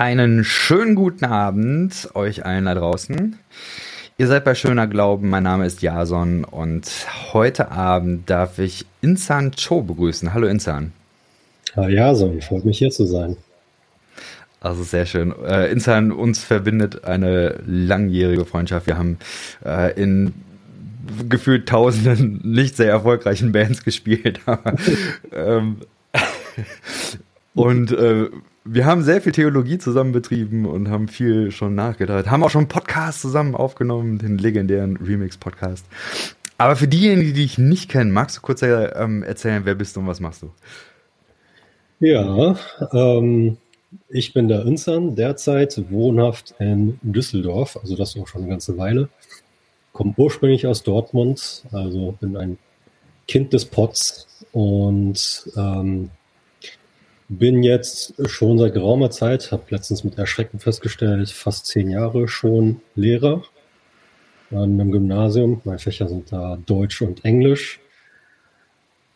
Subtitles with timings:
[0.00, 3.38] Einen schönen guten Abend euch allen da draußen.
[4.16, 6.90] Ihr seid bei Schöner Glauben, mein Name ist Jason und
[7.34, 10.32] heute Abend darf ich Insan Cho begrüßen.
[10.32, 10.94] Hallo Insan.
[11.76, 13.36] Hallo Jason, freut mich hier zu sein.
[14.62, 15.34] Also sehr schön.
[15.44, 18.86] Äh, Insan, uns verbindet eine langjährige Freundschaft.
[18.86, 19.18] Wir haben
[19.66, 20.32] äh, in
[21.28, 24.40] gefühlt tausenden nicht sehr erfolgreichen Bands gespielt.
[25.34, 25.76] ähm,
[27.54, 28.30] und äh,
[28.72, 32.30] wir haben sehr viel Theologie zusammen betrieben und haben viel schon nachgedacht.
[32.30, 35.84] Haben auch schon einen Podcast zusammen aufgenommen, den legendären Remix-Podcast.
[36.56, 40.00] Aber für diejenigen, die dich nicht kennen, magst du kurz ähm, erzählen, wer bist du
[40.00, 40.50] und was machst du?
[41.98, 42.56] Ja,
[42.92, 43.56] ähm,
[44.08, 49.08] ich bin der Insan, derzeit wohnhaft in Düsseldorf, also das auch schon eine ganze Weile.
[49.92, 52.56] Komme ursprünglich aus Dortmund, also bin ein
[53.26, 56.10] Kind des Pots und ähm,
[57.30, 62.80] bin jetzt schon seit geraumer Zeit, habe letztens mit Erschrecken festgestellt, fast zehn Jahre schon
[62.96, 63.44] Lehrer
[64.50, 65.60] an einem Gymnasium.
[65.64, 67.78] Meine Fächer sind da Deutsch und Englisch.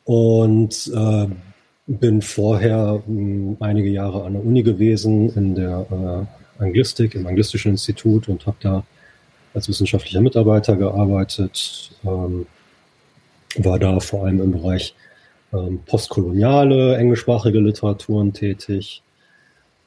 [0.04, 1.26] Und äh,
[1.88, 7.26] bin vorher mh, hm, einige Jahre an der Uni gewesen, in der äh, Anglistik, im
[7.26, 8.84] Anglistischen Institut und habe da
[9.54, 11.90] als wissenschaftlicher Mitarbeiter gearbeitet.
[12.04, 12.46] Ähm,
[13.56, 14.94] war da vor allem im Bereich
[15.54, 19.02] ähm, postkoloniale englischsprachige Literaturen tätig.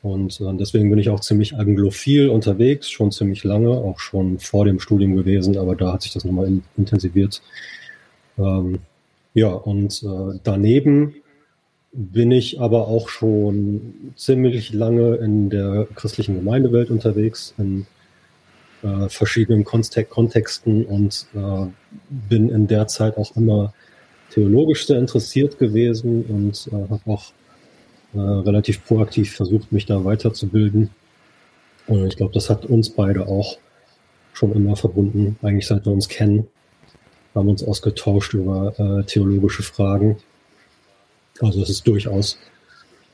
[0.02, 4.66] Und äh, deswegen bin ich auch ziemlich anglophil unterwegs, schon ziemlich lange, auch schon vor
[4.66, 7.42] dem Studium gewesen, aber da hat sich das nochmal in, intensiviert.
[8.38, 8.80] Ähm,
[9.34, 11.16] ja, und äh, daneben
[11.92, 17.88] bin ich aber auch schon ziemlich lange in der christlichen Gemeindewelt unterwegs, in
[18.84, 21.68] äh, verschiedenen Kontexten und äh,
[22.30, 23.74] bin in der Zeit auch immer
[24.32, 27.32] theologisch sehr interessiert gewesen und äh, habe auch
[28.14, 30.90] äh, relativ proaktiv versucht, mich da weiterzubilden.
[31.88, 33.58] Und ich glaube, das hat uns beide auch
[34.34, 36.48] schon immer verbunden, eigentlich seit wir uns kennen,
[37.34, 40.18] haben uns ausgetauscht über äh, theologische Fragen.
[41.42, 42.38] Also es ist durchaus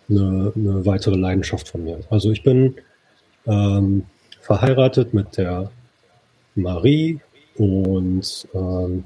[0.10, 2.00] eine, eine weitere Leidenschaft von mir.
[2.10, 2.76] Also ich bin
[3.46, 4.04] ähm,
[4.42, 5.72] verheiratet mit der
[6.56, 7.20] Marie
[7.56, 9.06] und ähm,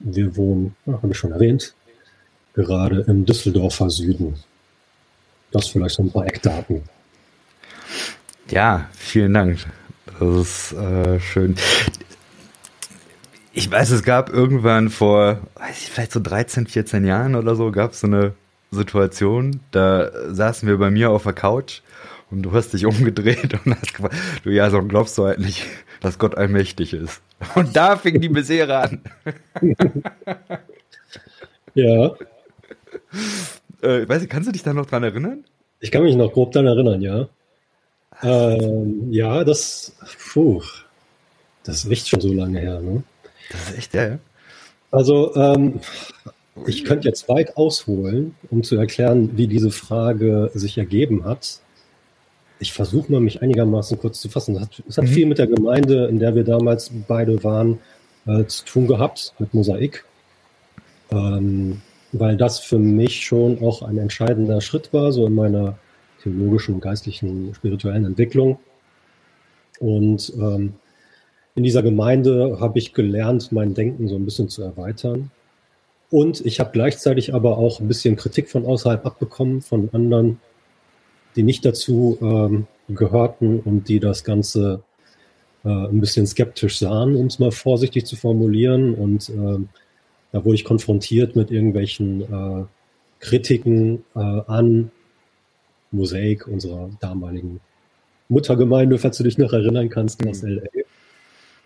[0.00, 1.74] wir wohnen, habe ich schon erwähnt,
[2.54, 4.34] gerade im Düsseldorfer Süden.
[5.50, 6.82] Das vielleicht so ein paar Eckdaten.
[8.50, 9.58] Ja, vielen Dank.
[10.18, 11.56] Das ist äh, schön.
[13.52, 17.70] Ich weiß, es gab irgendwann vor, weiß ich, vielleicht so 13, 14 Jahren oder so,
[17.72, 18.34] gab es so eine
[18.70, 21.80] Situation, da saßen wir bei mir auf der Couch
[22.30, 25.66] und du hast dich umgedreht und hast gefragt, du ja, so glaubst du halt nicht,
[26.00, 27.20] dass Gott allmächtig ist.
[27.54, 29.00] Und da fing die Misere an.
[31.74, 32.12] ja.
[33.82, 35.44] Äh, weiß ich, kannst du dich da noch dran erinnern?
[35.80, 37.28] Ich kann mich noch grob daran erinnern, ja.
[38.22, 39.94] Ähm, ja, das,
[40.32, 40.62] puh,
[41.62, 43.04] das ist echt schon so lange her, ne?
[43.50, 44.18] Das ist echt, ja, ja.
[44.90, 45.80] Also, ähm,
[46.66, 51.60] ich könnte jetzt weit ausholen, um zu erklären, wie diese Frage sich ergeben hat
[52.60, 54.56] ich versuche mal, mich einigermaßen kurz zu fassen.
[54.56, 55.08] Es hat, das hat mhm.
[55.08, 57.78] viel mit der Gemeinde, in der wir damals beide waren,
[58.26, 60.04] äh, zu tun gehabt, mit Mosaik.
[61.10, 61.80] Ähm,
[62.12, 65.78] weil das für mich schon auch ein entscheidender Schritt war, so in meiner
[66.22, 68.58] theologischen, geistlichen, spirituellen Entwicklung.
[69.78, 70.74] Und ähm,
[71.54, 75.30] in dieser Gemeinde habe ich gelernt, mein Denken so ein bisschen zu erweitern.
[76.10, 80.40] Und ich habe gleichzeitig aber auch ein bisschen Kritik von außerhalb abbekommen, von anderen
[81.36, 84.82] die nicht dazu ähm, gehörten und die das Ganze
[85.64, 88.94] äh, ein bisschen skeptisch sahen, um es mal vorsichtig zu formulieren.
[88.94, 89.58] Und äh,
[90.32, 92.64] da wurde ich konfrontiert mit irgendwelchen äh,
[93.20, 94.90] Kritiken äh, an
[95.90, 97.60] Mosaik, unserer damaligen
[98.28, 100.50] Muttergemeinde, falls du dich noch erinnern kannst, aus mhm.
[100.50, 100.82] LA.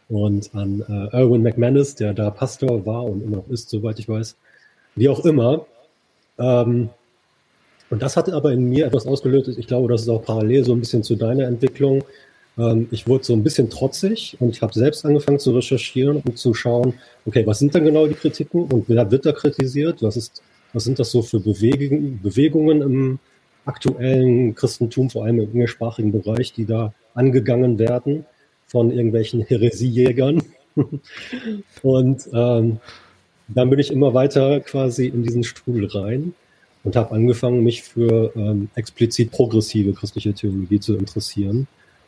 [0.09, 4.09] Und an äh, Erwin McManus, der da Pastor war und immer noch ist, soweit ich
[4.09, 4.37] weiß.
[4.94, 5.67] Wie auch immer.
[6.38, 6.91] Ähm,
[7.93, 9.49] und das hat aber in mir etwas ausgelöst.
[9.59, 12.03] Ich glaube, das ist auch parallel so ein bisschen zu deiner Entwicklung.
[12.56, 16.39] Ähm, ich wurde so ein bisschen trotzig und ich habe selbst angefangen zu recherchieren und
[16.39, 16.94] zu schauen,
[17.27, 20.03] okay, was sind denn genau die Kritiken und wer wird da kritisiert?
[20.03, 20.43] Was ist,
[20.73, 23.19] was sind das so für Bewegungen, Bewegungen im
[23.67, 28.25] aktuellen Christentum, vor allem im englischsprachigen Bereich, die da angegangen werden
[28.69, 30.43] von irgendwelchen Heresiejägern?
[31.83, 32.79] und ähm,
[33.49, 36.33] dann bin ich immer weiter quasi in diesen Strudel rein
[36.84, 41.67] und habe angefangen, mich für ähm, explizit progressive christliche Theologie zu interessieren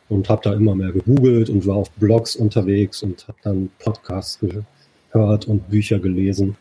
[0.09, 4.39] und habe da immer mehr gegoogelt und war auf Blogs unterwegs und habe dann Podcasts
[4.39, 6.57] gehört und Bücher gelesen.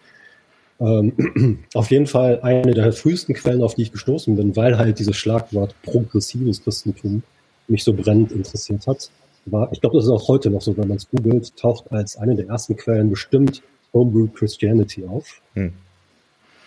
[0.81, 4.99] Ähm, auf jeden Fall eine der frühesten Quellen, auf die ich gestoßen bin, weil halt
[4.99, 7.23] dieses Schlagwort progressives Christentum
[7.69, 9.11] mich so brennend interessiert hat.
[9.47, 12.17] War, ich glaube, das ist auch heute noch so, wenn man es googelt, taucht als
[12.17, 13.63] eine der ersten Quellen bestimmt
[13.93, 15.43] Homebrew Christianity auf.
[15.55, 15.73] Hm.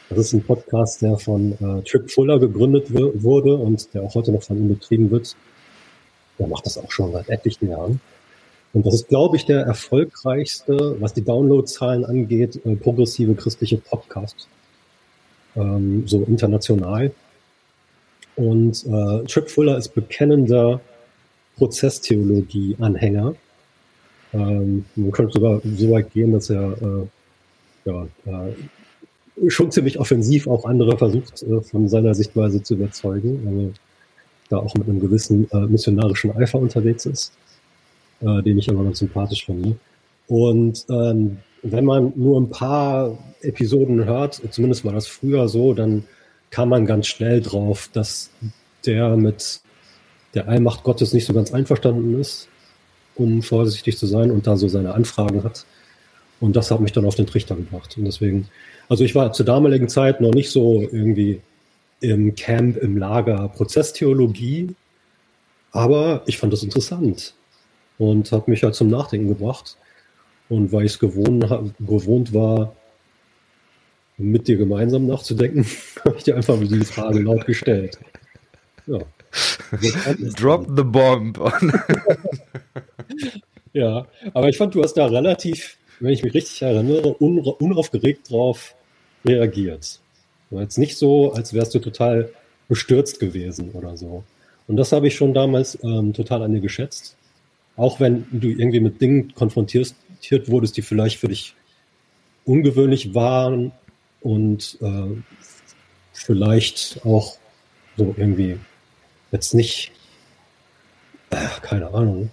[0.10, 4.32] Das ist ein Podcast, der von äh, Trip Fuller gegründet wurde und der auch heute
[4.32, 5.36] noch von ihm betrieben wird.
[6.40, 8.00] Der macht das auch schon seit etlichen Jahren.
[8.74, 14.48] Und das ist, glaube ich, der erfolgreichste, was die Downloadzahlen angeht, äh, progressive christliche Podcast.
[15.56, 17.12] Ähm, so international.
[18.38, 20.80] Und äh, Trip Fuller ist bekennender
[21.58, 23.36] Prozesstheologie-Anhänger.
[24.34, 27.08] Ähm, man könnte sogar so weit gehen, dass er äh,
[27.86, 28.54] ja, äh,
[29.48, 33.44] schon ziemlich offensiv auch andere versucht, äh, von seiner Sichtweise zu überzeugen.
[33.48, 33.74] Also
[34.50, 37.34] da auch mit einem gewissen äh, missionarischen Eifer unterwegs ist,
[38.22, 39.76] äh, den ich aber ganz sympathisch finde.
[40.28, 46.06] Und ähm, wenn man nur ein paar Episoden hört, zumindest war das früher so, dann
[46.50, 48.30] kam man ganz schnell drauf, dass
[48.86, 49.62] der mit
[50.34, 52.48] der Allmacht Gottes nicht so ganz einverstanden ist,
[53.16, 55.66] um vorsichtig zu sein und da so seine Anfragen hat.
[56.40, 57.98] Und das hat mich dann auf den Trichter gebracht.
[57.98, 58.48] Und deswegen,
[58.90, 61.42] also ich war zur damaligen Zeit noch nicht so irgendwie
[62.00, 64.76] im Camp, im Lager Prozesstheologie,
[65.72, 67.34] aber ich fand das interessant
[67.98, 69.78] und habe mich halt zum Nachdenken gebracht.
[70.50, 71.46] Und weil ich es gewohnt,
[71.80, 72.74] gewohnt war,
[74.18, 75.66] mit dir gemeinsam nachzudenken,
[76.06, 77.98] habe ich dir einfach die Frage laut gestellt.
[78.86, 79.00] Ja.
[80.38, 81.38] Drop the bomb.
[83.74, 88.76] ja, aber ich fand, du hast da relativ, wenn ich mich richtig erinnere, unaufgeregt drauf
[89.26, 90.00] reagiert.
[90.50, 92.32] War jetzt nicht so, als wärst du total
[92.68, 94.24] bestürzt gewesen oder so.
[94.68, 97.16] Und das habe ich schon damals ähm, total an dir geschätzt.
[97.76, 99.94] Auch wenn du irgendwie mit Dingen konfrontiert
[100.48, 101.54] wurdest, die vielleicht für dich
[102.46, 103.72] ungewöhnlich waren
[104.22, 105.22] und äh,
[106.14, 107.38] vielleicht auch
[107.98, 108.58] so irgendwie
[109.32, 109.92] jetzt nicht,
[111.30, 112.30] äh, keine Ahnung,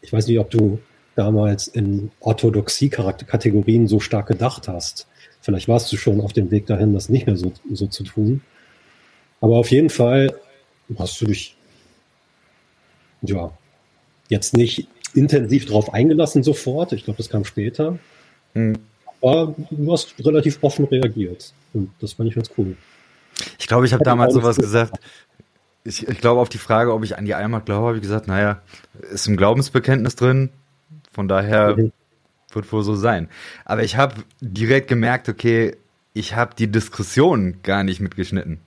[0.00, 0.80] ich weiß nicht, ob du
[1.14, 5.06] damals in Orthodoxie-Kategorien so stark gedacht hast.
[5.40, 8.42] Vielleicht warst du schon auf dem Weg dahin, das nicht mehr so, so zu tun.
[9.40, 10.34] Aber auf jeden Fall
[10.98, 11.56] hast du dich,
[13.22, 13.52] ja,
[14.28, 16.92] jetzt nicht intensiv drauf eingelassen sofort.
[16.92, 17.98] Ich glaube, das kam später.
[18.54, 18.78] Mhm.
[19.20, 21.52] Aber du hast relativ offen reagiert.
[21.74, 22.76] Und das fand ich ganz cool.
[23.58, 24.98] Ich glaube, ich habe damals sowas gesagt.
[25.84, 28.28] Ich, ich glaube, auf die Frage, ob ich an die Allmacht glaube, habe ich gesagt,
[28.28, 28.62] naja,
[29.12, 30.50] ist im Glaubensbekenntnis drin.
[31.12, 33.28] Von daher wird wohl so sein.
[33.64, 35.76] Aber ich habe direkt gemerkt, okay,
[36.14, 38.60] ich habe die Diskussion gar nicht mitgeschnitten.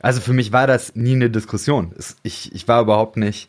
[0.00, 1.92] Also für mich war das nie eine Diskussion.
[2.22, 3.48] Ich, ich war überhaupt nicht,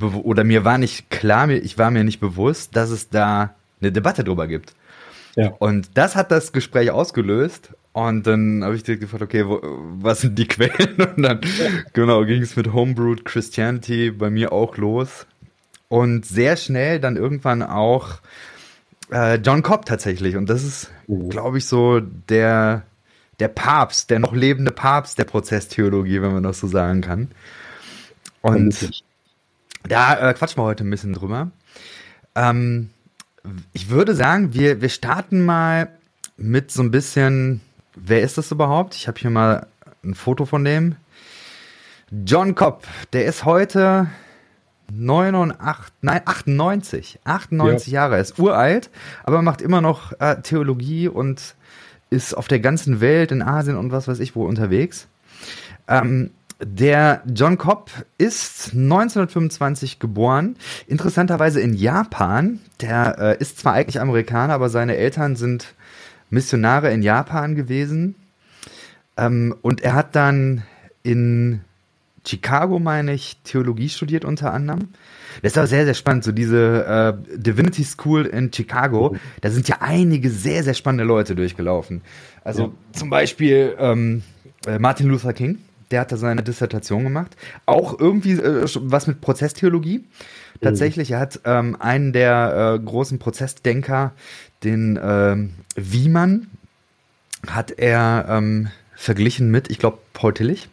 [0.00, 4.24] oder mir war nicht klar, ich war mir nicht bewusst, dass es da eine Debatte
[4.24, 4.74] drüber gibt.
[5.36, 5.48] Ja.
[5.58, 7.70] Und das hat das Gespräch ausgelöst.
[7.92, 10.96] Und dann habe ich dir gefragt, okay, wo, was sind die Quellen?
[10.96, 11.70] Und dann, ja.
[11.92, 15.26] genau, ging es mit Homebrewed Christianity bei mir auch los.
[15.90, 18.20] Und sehr schnell dann irgendwann auch
[19.10, 20.36] äh, John Cobb tatsächlich.
[20.36, 21.30] Und das ist, mhm.
[21.30, 22.84] glaube ich, so der,
[23.40, 27.32] der Papst, der noch lebende Papst der Prozesstheologie, wenn man das so sagen kann.
[28.40, 29.02] Und
[29.82, 31.50] da äh, quatschen wir heute ein bisschen drüber.
[32.36, 32.90] Ähm,
[33.72, 35.90] ich würde sagen, wir, wir starten mal
[36.36, 37.62] mit so ein bisschen,
[37.96, 38.94] wer ist das überhaupt?
[38.94, 39.66] Ich habe hier mal
[40.04, 40.94] ein Foto von dem.
[42.12, 44.06] John Cobb, der ist heute
[44.92, 47.92] 89, nein, 98, 98 ja.
[47.92, 48.90] Jahre, er ist uralt,
[49.24, 51.54] aber macht immer noch äh, Theologie und
[52.10, 55.06] ist auf der ganzen Welt, in Asien und was weiß ich wo unterwegs.
[55.88, 56.30] Ähm,
[56.62, 60.56] der John Cobb ist 1925 geboren,
[60.86, 62.60] interessanterweise in Japan.
[62.80, 65.74] Der äh, ist zwar eigentlich Amerikaner, aber seine Eltern sind
[66.28, 68.14] Missionare in Japan gewesen.
[69.16, 70.62] Ähm, und er hat dann
[71.02, 71.62] in
[72.26, 74.88] Chicago, meine ich, Theologie studiert unter anderem.
[75.42, 76.24] Das ist aber sehr, sehr spannend.
[76.24, 76.84] So diese
[77.28, 82.02] äh, Divinity School in Chicago, da sind ja einige sehr, sehr spannende Leute durchgelaufen.
[82.44, 82.72] Also ja.
[82.92, 84.22] zum Beispiel ähm,
[84.66, 85.58] äh, Martin Luther King
[85.90, 87.36] der hat da seine Dissertation gemacht.
[87.66, 90.04] Auch irgendwie äh, was mit Prozesstheologie.
[90.60, 94.12] Tatsächlich, er hat ähm, einen der äh, großen Prozessdenker,
[94.62, 96.48] den ähm, Wiemann,
[97.46, 100.68] hat er ähm, verglichen mit, ich glaube, Paul Tillich.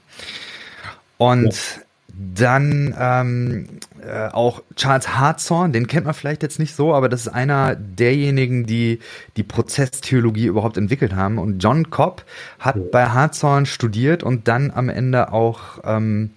[1.18, 1.82] Und ja.
[2.20, 3.68] Dann ähm,
[4.02, 7.76] äh, auch Charles Hartshorn, den kennt man vielleicht jetzt nicht so, aber das ist einer
[7.76, 9.00] derjenigen, die
[9.36, 11.38] die Prozesstheologie überhaupt entwickelt haben.
[11.38, 12.24] Und John Cobb
[12.58, 12.82] hat ja.
[12.92, 16.32] bei Hartshorn studiert und dann am Ende auch ähm,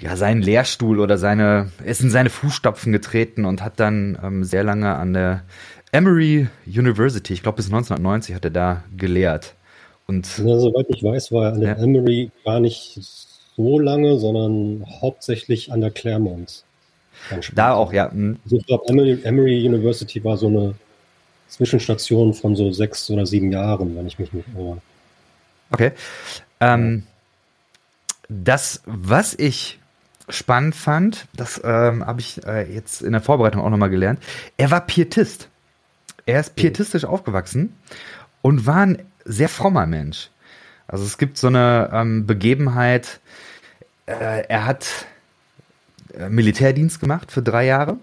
[0.00, 4.64] ja, seinen Lehrstuhl oder seine, ist in seine Fußstapfen getreten und hat dann ähm, sehr
[4.64, 5.42] lange an der
[5.92, 9.54] Emory University, ich glaube bis 1990 hat er da gelehrt.
[10.06, 11.82] Und, ja, soweit ich weiß, war er an der ja.
[11.82, 13.27] Emory gar nicht
[13.58, 16.64] so lange, sondern hauptsächlich an der Claremont.
[17.52, 18.08] Da auch, ja.
[18.12, 18.38] Mhm.
[18.44, 20.74] Also ich glaube, Emory, Emory University war so eine
[21.48, 24.78] Zwischenstation von so sechs oder sieben Jahren, wenn ich mich nicht irre.
[25.72, 25.90] Okay.
[26.60, 27.02] Ähm,
[28.28, 29.80] das, was ich
[30.28, 34.20] spannend fand, das ähm, habe ich äh, jetzt in der Vorbereitung auch nochmal gelernt,
[34.56, 35.48] er war Pietist.
[36.26, 37.08] Er ist pietistisch mhm.
[37.08, 37.74] aufgewachsen
[38.42, 40.30] und war ein sehr frommer Mensch.
[40.88, 43.20] Also es gibt so eine ähm, Begebenheit,
[44.06, 45.06] äh, er hat
[46.14, 47.98] äh, Militärdienst gemacht für drei Jahre,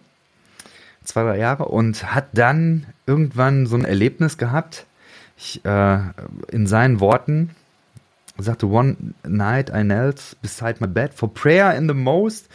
[1.04, 4.86] zwei, drei Jahre und hat dann irgendwann so ein Erlebnis gehabt.
[5.36, 5.98] Ich, äh,
[6.52, 7.56] in seinen Worten
[8.38, 8.96] sagte, one
[9.28, 12.48] night I knelt beside my bed for prayer in the most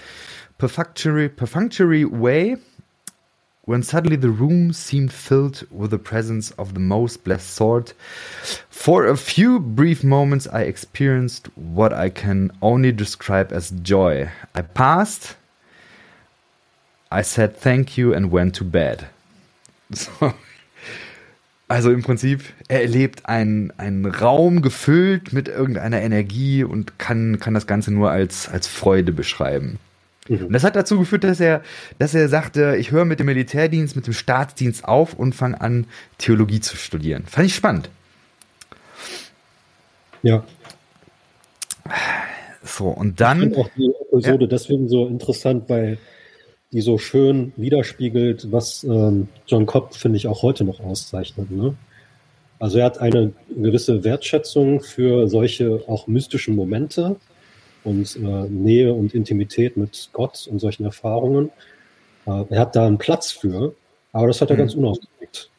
[0.59, 2.57] perfunctory, perfunctory way
[3.71, 7.95] when suddenly the room seemed filled with the presence of the most blessed sort.
[8.69, 14.29] For a few brief moments, I experienced what I can only describe as joy.
[14.57, 15.37] I passed,
[17.13, 19.07] I said thank you and went to bed.
[19.93, 20.35] So.
[21.69, 27.55] Also im Prinzip, er erlebt einen, einen Raum gefüllt mit irgendeiner Energie und kann, kann
[27.55, 29.79] das Ganze nur als, als Freude beschreiben.
[30.29, 30.47] Mhm.
[30.47, 31.63] Und das hat dazu geführt, dass er,
[31.99, 35.87] dass er sagte, ich höre mit dem Militärdienst, mit dem Staatsdienst auf und fange an,
[36.19, 37.25] Theologie zu studieren.
[37.27, 37.91] Fand ich spannend.
[40.23, 40.45] Ja.
[42.63, 43.39] So, und dann.
[43.39, 44.49] Ich finde auch die Episode ja.
[44.49, 45.99] deswegen so interessant, weil
[46.73, 51.51] die so schön widerspiegelt, was ähm, John Cobb, finde ich, auch heute noch auszeichnet.
[51.51, 51.75] Ne?
[52.61, 57.17] Also er hat eine gewisse Wertschätzung für solche auch mystischen Momente,
[57.85, 61.51] und äh, Nähe und Intimität mit Gott und solchen Erfahrungen.
[62.27, 63.75] Äh, er hat da einen Platz für,
[64.13, 64.61] aber das hat er mhm.
[64.61, 65.51] ganz unausgeprägt.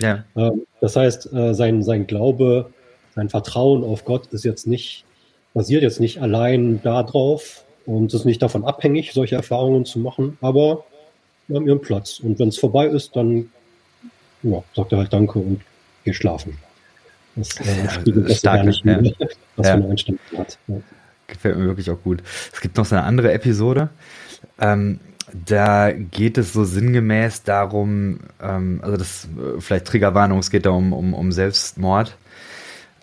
[0.00, 0.24] Ja.
[0.34, 2.70] Äh, das heißt, äh, sein, sein Glaube,
[3.14, 5.04] sein Vertrauen auf Gott ist jetzt nicht,
[5.54, 10.84] basiert jetzt nicht allein darauf und ist nicht davon abhängig, solche Erfahrungen zu machen, aber
[11.48, 12.20] wir haben ihren Platz.
[12.20, 13.50] Und wenn es vorbei ist, dann
[14.42, 15.60] ja, sagt er halt Danke und
[16.04, 16.56] geh schlafen.
[17.36, 19.02] Das äh, spiegelt das gar nicht mehr,
[19.56, 19.76] was ja.
[19.76, 20.58] für eine Einstellung hat.
[20.66, 20.76] Ja
[21.30, 22.22] gefällt mir wirklich auch gut.
[22.52, 23.88] Es gibt noch so eine andere Episode.
[24.60, 25.00] Ähm,
[25.32, 30.70] da geht es so sinngemäß darum, ähm, also das äh, vielleicht Triggerwarnung, es geht da
[30.70, 32.16] um, um, um Selbstmord.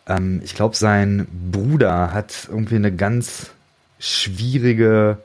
[0.07, 3.51] Ähm, ich glaube, sein Bruder hat irgendwie eine ganz
[3.99, 5.17] schwierige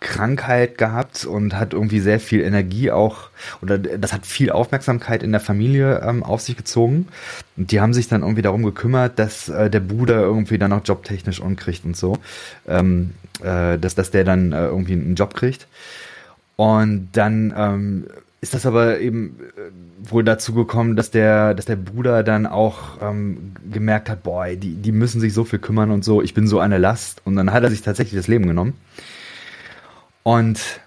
[0.00, 3.30] Krankheit gehabt und hat irgendwie sehr viel Energie auch,
[3.62, 7.08] oder das hat viel Aufmerksamkeit in der Familie ähm, auf sich gezogen.
[7.56, 10.82] Und die haben sich dann irgendwie darum gekümmert, dass äh, der Bruder irgendwie dann auch
[10.84, 12.18] jobtechnisch unkriegt und so.
[12.68, 13.12] Ähm,
[13.42, 15.66] äh, dass, dass der dann äh, irgendwie einen Job kriegt.
[16.56, 18.06] Und dann ähm,
[18.40, 23.00] ist das aber eben äh, wohl dazu gekommen, dass der, dass der Bruder dann auch
[23.02, 26.46] ähm, gemerkt hat, boah, die, die müssen sich so viel kümmern und so, ich bin
[26.46, 27.20] so eine Last.
[27.24, 28.74] Und dann hat er sich tatsächlich das Leben genommen.
[30.26, 30.80] Und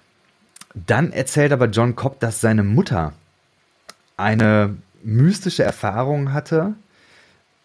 [0.74, 3.14] dann erzählt aber John Cobb, dass seine Mutter
[4.18, 6.74] eine mystische Erfahrung hatte,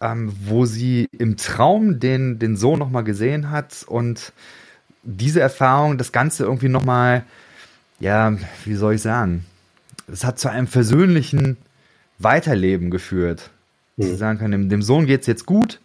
[0.01, 4.33] ähm, wo sie im Traum den, den Sohn nochmal gesehen hat und
[5.03, 7.25] diese Erfahrung, das Ganze irgendwie nochmal,
[7.99, 9.45] ja, wie soll ich sagen,
[10.07, 11.57] es hat zu einem versöhnlichen
[12.21, 13.51] Weiterleben geführt.
[13.97, 14.03] Mhm.
[14.05, 15.81] Sie sagen kann, dem, dem Sohn geht es jetzt gut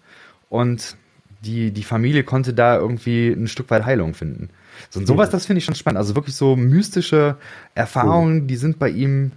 [0.50, 0.96] und
[1.41, 4.51] die, die Familie konnte da irgendwie ein Stück weit Heilung finden.
[4.90, 5.98] So, und sowas, das finde ich schon spannend.
[5.98, 7.38] Also wirklich so mystische
[7.76, 9.32] Erfahrungen, die sind bei ihm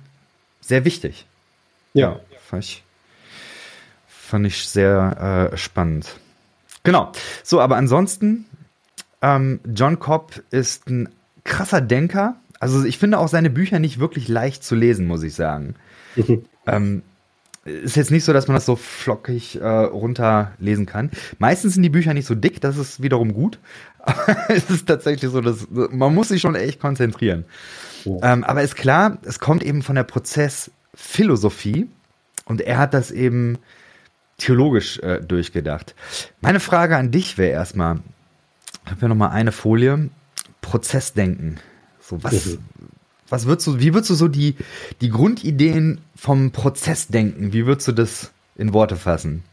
[0.60, 1.26] sehr wichtig.
[1.94, 2.12] Ja.
[2.12, 2.84] ja fand, ich,
[4.06, 6.16] fand ich sehr äh, spannend.
[6.84, 7.12] Genau.
[7.42, 8.46] So, aber ansonsten,
[9.20, 11.08] ähm, John Cobb ist ein
[11.44, 12.36] krasser Denker.
[12.60, 15.74] Also ich finde auch seine Bücher nicht wirklich leicht zu lesen, muss ich sagen.
[16.16, 16.44] Mhm.
[16.66, 17.02] Ähm,
[17.64, 21.10] ist jetzt nicht so, dass man das so flockig äh, runterlesen kann.
[21.38, 23.60] Meistens sind die Bücher nicht so dick, das ist wiederum gut.
[24.02, 27.44] Aber es ist tatsächlich so, dass man muss sich schon echt konzentrieren.
[28.04, 28.32] Ja.
[28.32, 31.88] Ähm, aber ist klar, es kommt eben von der Prozessphilosophie
[32.44, 33.58] und er hat das eben
[34.38, 35.94] theologisch äh, durchgedacht.
[36.40, 38.00] Meine Frage an dich wäre erstmal,
[38.84, 40.10] ich habe ja noch mal eine Folie,
[40.60, 41.60] Prozessdenken.
[42.00, 42.58] So was, mhm.
[43.28, 44.56] was würdest du, wie würdest du so die,
[45.00, 49.44] die Grundideen vom Prozessdenken, wie würdest du das in Worte fassen?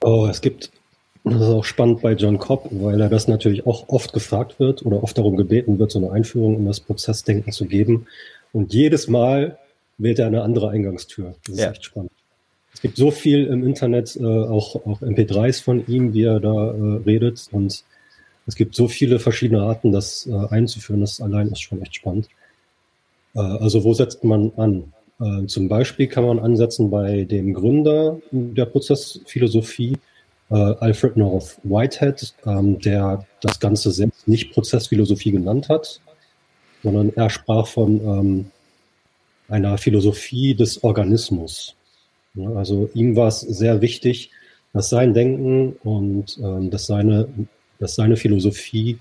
[0.00, 0.70] Oh, es gibt
[1.26, 4.86] das ist auch spannend bei John Cobb, weil er das natürlich auch oft gefragt wird
[4.86, 8.06] oder oft darum gebeten wird, so eine Einführung in das Prozessdenken zu geben.
[8.52, 9.58] Und jedes Mal
[9.98, 11.34] wählt er eine andere Eingangstür.
[11.44, 11.70] Das ist ja.
[11.70, 12.12] echt spannend.
[12.72, 16.70] Es gibt so viel im Internet, äh, auch, auch MP3s von ihm, wie er da
[16.70, 17.48] äh, redet.
[17.50, 17.82] Und
[18.46, 21.00] es gibt so viele verschiedene Arten, das äh, einzuführen.
[21.00, 22.28] Das allein ist schon echt spannend.
[23.34, 24.92] Äh, also wo setzt man an?
[25.20, 29.96] Äh, zum Beispiel kann man ansetzen bei dem Gründer der Prozessphilosophie,
[30.54, 36.00] Alfred North Whitehead, ähm, der das Ganze selbst nicht Prozessphilosophie genannt hat,
[36.82, 38.50] sondern er sprach von ähm,
[39.48, 41.74] einer Philosophie des Organismus.
[42.54, 44.30] Also ihm war es sehr wichtig,
[44.72, 47.28] dass sein Denken und ähm, dass, seine,
[47.78, 48.98] dass seine Philosophie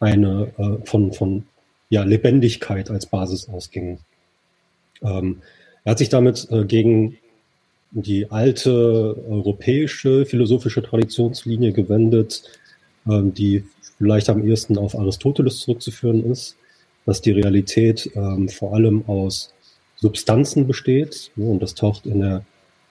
[0.00, 1.44] eine äh, von, von
[1.90, 3.98] ja, Lebendigkeit als Basis ausging.
[5.02, 7.18] Er hat sich damit äh, gegen
[8.02, 12.42] die alte europäische philosophische Traditionslinie gewendet,
[13.08, 13.64] ähm, die
[13.96, 16.56] vielleicht am ehesten auf Aristoteles zurückzuführen ist,
[17.06, 19.54] dass die Realität ähm, vor allem aus
[19.96, 21.30] Substanzen besteht.
[21.36, 22.44] Und das taucht in der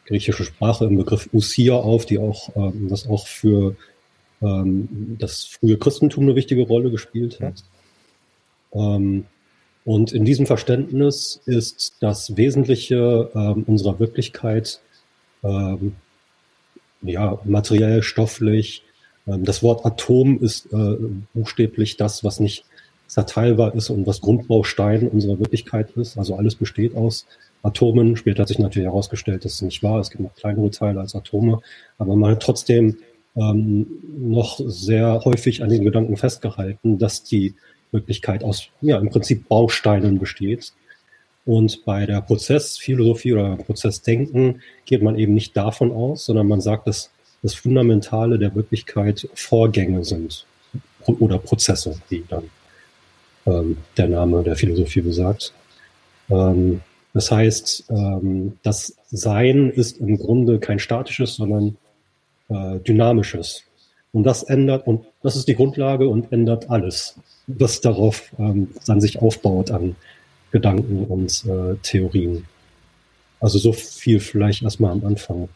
[0.07, 3.75] griechischen Sprache im Begriff Usia auf, die auch, ähm, das auch für
[4.41, 7.63] ähm, das frühe Christentum eine wichtige Rolle gespielt hat.
[8.74, 9.25] Ähm,
[9.83, 14.81] und in diesem Verständnis ist das Wesentliche ähm, unserer Wirklichkeit
[15.45, 15.95] ähm,
[17.01, 18.83] ja, materiell, stofflich.
[19.27, 20.97] Ähm, das Wort Atom ist äh,
[21.33, 22.65] buchstäblich das, was nicht
[23.07, 26.17] zerteilbar ist und was Grundbaustein unserer Wirklichkeit ist.
[26.17, 27.25] Also alles besteht aus
[27.61, 28.15] Atomen.
[28.15, 30.07] Später hat sich natürlich herausgestellt, dass es nicht wahr ist.
[30.07, 31.59] Es gibt noch kleinere Teile als Atome.
[31.97, 32.97] Aber man hat trotzdem
[33.35, 33.87] ähm,
[34.17, 37.53] noch sehr häufig an den Gedanken festgehalten, dass die
[37.91, 40.73] Wirklichkeit aus, ja, im Prinzip Bausteinen besteht.
[41.45, 46.87] Und bei der Prozessphilosophie oder Prozessdenken geht man eben nicht davon aus, sondern man sagt,
[46.87, 47.11] dass
[47.43, 50.45] das Fundamentale der Wirklichkeit Vorgänge sind
[51.05, 52.49] oder Prozesse, wie dann
[53.45, 55.53] ähm, der Name der Philosophie besagt.
[56.29, 56.81] Ähm,
[57.13, 61.77] das heißt, ähm, das Sein ist im Grunde kein statisches, sondern
[62.49, 63.63] äh, dynamisches.
[64.11, 69.00] Und das ändert, und das ist die Grundlage und ändert alles, was darauf ähm, an
[69.00, 69.96] sich aufbaut an
[70.55, 72.46] Gedanken und äh, Theorien.
[73.41, 75.50] Also so viel vielleicht erstmal am Anfang.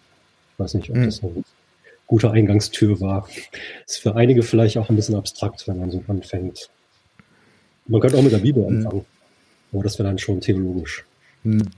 [0.51, 1.05] Ich weiß nicht, ob mhm.
[1.05, 1.45] das eine
[2.05, 3.29] gute Eingangstür war.
[3.87, 6.69] Ist für einige vielleicht auch ein bisschen abstrakt, wenn man so anfängt.
[7.87, 8.77] Man könnte auch mit der Bibel hm.
[8.77, 9.05] anfangen.
[9.71, 11.05] Aber das wäre dann schon theologisch.
[11.43, 11.69] Hm.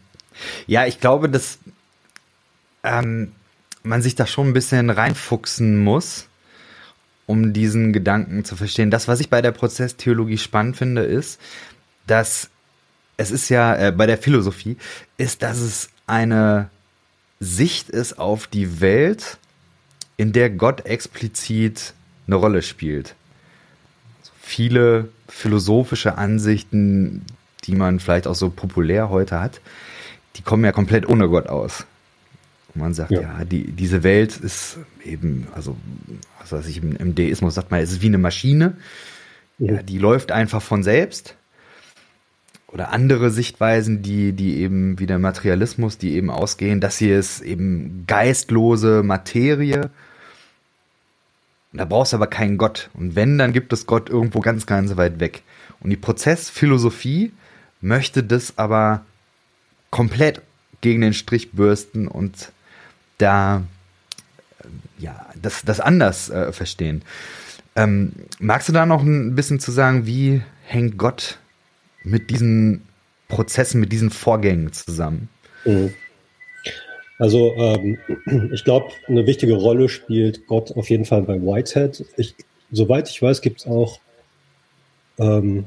[0.65, 1.59] Ja, ich glaube, dass
[2.83, 3.33] ähm,
[3.83, 6.27] man sich da schon ein bisschen reinfuchsen muss,
[7.27, 8.89] um diesen Gedanken zu verstehen.
[8.89, 11.39] Das, was ich bei der Prozesstheologie spannend finde, ist,
[12.07, 12.49] dass
[13.21, 14.77] es ist ja äh, bei der Philosophie,
[15.17, 16.69] ist, dass es eine
[17.39, 19.37] Sicht ist auf die Welt,
[20.17, 21.93] in der Gott explizit
[22.27, 23.15] eine Rolle spielt.
[24.19, 27.23] Also viele philosophische Ansichten,
[27.63, 29.61] die man vielleicht auch so populär heute hat,
[30.35, 31.85] die kommen ja komplett ohne Gott aus.
[32.73, 35.75] Und man sagt, ja, ja die, diese Welt ist eben, also,
[36.39, 38.77] was weiß ich, im, im Deismus sagt man, es ist wie eine Maschine.
[39.59, 41.35] Ja, die läuft einfach von selbst
[42.71, 47.41] oder andere Sichtweisen, die, die eben wie der Materialismus, die eben ausgehen, dass hier ist
[47.41, 49.89] eben geistlose Materie.
[51.73, 52.89] Und da brauchst du aber keinen Gott.
[52.93, 55.43] Und wenn, dann gibt es Gott irgendwo ganz, ganz weit weg.
[55.81, 57.31] Und die Prozessphilosophie
[57.81, 59.03] möchte das aber
[59.89, 60.41] komplett
[60.79, 62.51] gegen den Strich bürsten und
[63.17, 63.63] da
[64.59, 67.03] äh, ja das, das anders äh, verstehen.
[67.75, 71.39] Ähm, magst du da noch ein bisschen zu sagen, wie hängt Gott
[72.03, 72.83] mit diesen
[73.27, 75.29] Prozessen, mit diesen Vorgängen zusammen?
[75.65, 75.93] Mhm.
[77.17, 77.99] Also ähm,
[78.51, 82.03] ich glaube, eine wichtige Rolle spielt Gott auf jeden Fall bei Whitehead.
[82.17, 82.35] Ich,
[82.71, 83.99] soweit ich weiß, gibt es auch
[85.19, 85.65] ähm,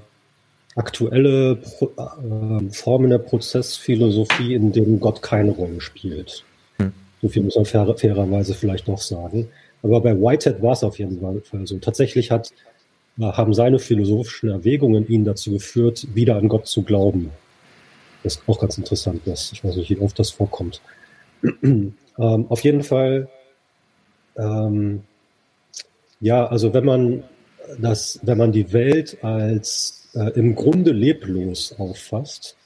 [0.75, 6.45] aktuelle Pro, äh, Formen der Prozessphilosophie, in denen Gott keine Rolle spielt.
[6.79, 6.93] Hm.
[7.23, 9.49] So viel muss man fair, fairerweise vielleicht noch sagen.
[9.83, 11.79] Aber bei Whitehead war es auf jeden Fall so.
[11.79, 12.51] Tatsächlich hat
[13.21, 17.31] haben seine philosophischen Erwägungen ihn dazu geführt, wieder an Gott zu glauben.
[18.23, 20.81] Das ist auch ganz interessant, dass ich weiß nicht, wie oft das vorkommt.
[21.63, 23.29] ähm, auf jeden Fall,
[24.37, 25.03] ähm,
[26.21, 27.23] ja, also wenn man
[27.79, 32.57] das, wenn man die Welt als äh, im Grunde leblos auffasst,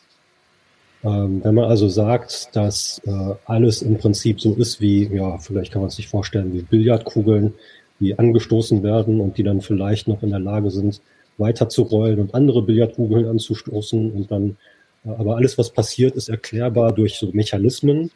[1.04, 5.72] ähm, wenn man also sagt, dass äh, alles im Prinzip so ist wie, ja, vielleicht
[5.72, 7.54] kann man sich vorstellen, wie Billardkugeln,
[8.00, 11.00] die angestoßen werden und die dann vielleicht noch in der Lage sind,
[11.38, 14.56] weiterzurollen und andere Billardkugeln anzustoßen und dann,
[15.04, 18.10] äh, aber alles, was passiert, ist erklärbar durch so Mechanismen,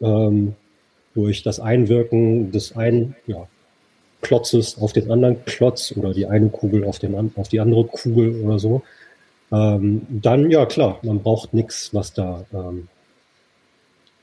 [0.00, 0.54] ähm,
[1.14, 3.48] durch das Einwirken des einen ja,
[4.22, 8.40] Klotzes auf den anderen Klotz oder die eine Kugel auf, den, auf die andere Kugel
[8.42, 8.82] oder so.
[9.50, 12.88] Ähm, dann, ja klar, man braucht nichts, was da ähm,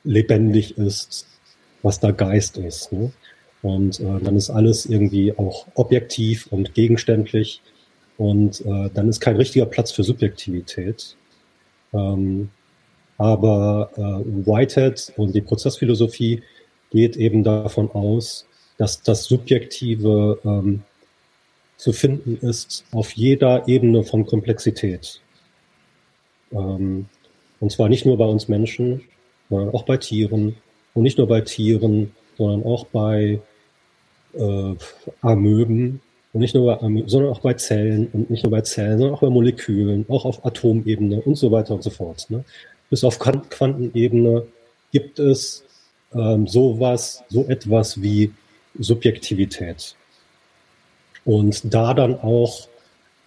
[0.03, 1.25] lebendig ist,
[1.81, 2.91] was da Geist ist.
[2.91, 3.11] Ne?
[3.65, 7.63] Und äh, dann ist alles irgendwie auch objektiv und gegenständlich.
[8.15, 11.17] Und äh, dann ist kein richtiger Platz für Subjektivität.
[11.91, 12.51] Ähm,
[13.17, 16.43] aber äh, Whitehead und die Prozessphilosophie
[16.91, 18.45] geht eben davon aus,
[18.77, 20.83] dass das Subjektive ähm,
[21.77, 25.21] zu finden ist auf jeder Ebene von Komplexität.
[26.51, 27.07] Ähm,
[27.59, 29.01] und zwar nicht nur bei uns Menschen,
[29.49, 30.55] sondern auch bei Tieren.
[30.93, 33.39] Und nicht nur bei Tieren, sondern auch bei
[34.37, 34.75] äh,
[35.21, 36.01] Amöben.
[36.33, 38.07] Und nicht nur bei Amöben, sondern auch bei Zellen.
[38.13, 41.73] Und nicht nur bei Zellen, sondern auch bei Molekülen, auch auf Atomebene und so weiter
[41.73, 42.25] und so fort.
[42.29, 42.43] Ne?
[42.89, 44.45] Bis auf Quantenebene
[44.91, 45.63] gibt es
[46.13, 48.31] ähm, sowas, so etwas wie
[48.77, 49.95] Subjektivität.
[51.23, 52.67] Und da dann auch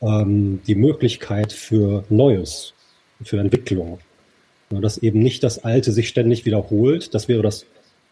[0.00, 2.74] ähm, die Möglichkeit für Neues,
[3.22, 3.98] für Entwicklung.
[4.70, 7.14] Ja, dass eben nicht das Alte sich ständig wiederholt.
[7.14, 7.66] Das wäre das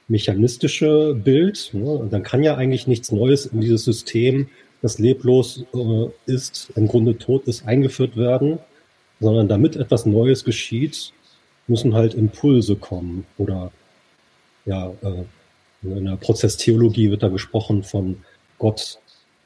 [0.09, 1.71] mechanistische Bild.
[1.73, 2.07] Ne?
[2.11, 4.49] Dann kann ja eigentlich nichts Neues in dieses System,
[4.83, 8.59] das leblos äh, ist, im Grunde tot ist, eingeführt werden,
[9.21, 11.13] sondern damit etwas Neues geschieht,
[11.67, 13.73] müssen halt Impulse kommen oder
[14.65, 15.25] ja, äh,
[15.83, 18.17] in der Prozesstheologie wird da gesprochen von
[18.59, 18.99] Gott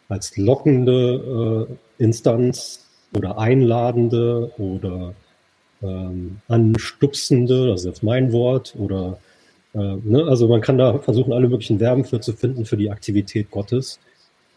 [0.09, 1.69] als lockende
[1.99, 5.15] äh, Instanz oder einladende oder
[5.83, 9.19] ähm, anstupsende, das ist jetzt mein Wort, oder
[9.75, 12.91] äh, ne, also man kann da versuchen, alle möglichen Verben für zu finden für die
[12.91, 14.01] Aktivität Gottes.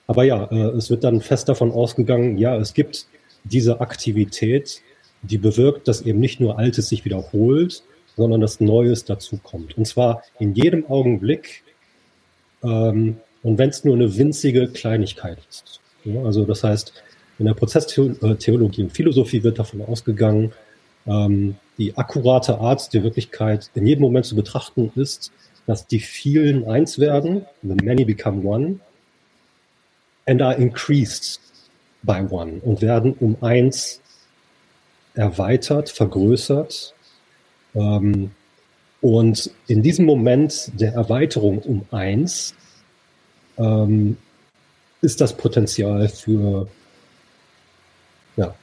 [0.08, 3.08] Aber ja, äh, es wird dann fest davon ausgegangen, ja, es gibt
[3.44, 4.82] diese Aktivität,
[5.22, 7.84] die bewirkt, dass eben nicht nur Altes sich wiederholt,
[8.16, 9.78] sondern dass Neues dazukommt.
[9.78, 11.64] Und zwar in jedem Augenblick
[12.64, 15.82] ähm, und wenn es nur eine winzige Kleinigkeit ist.
[16.06, 16.94] Ja, also das heißt,
[17.40, 20.54] in der Prozesstheologie und Philosophie wird davon ausgegangen,
[21.06, 25.32] ähm, die akkurate Art der Wirklichkeit in jedem Moment zu betrachten ist,
[25.66, 28.80] dass die vielen eins werden, the many become one,
[30.26, 31.40] and are increased
[32.04, 34.02] by one und werden um eins
[35.16, 36.94] erweitert, vergrößert.
[37.76, 38.32] Ähm,
[39.02, 42.56] und in diesem Moment der Erweiterung um eins
[43.58, 44.18] ähm,
[45.02, 46.68] ist das Potenzial für
[48.38, 48.56] ja,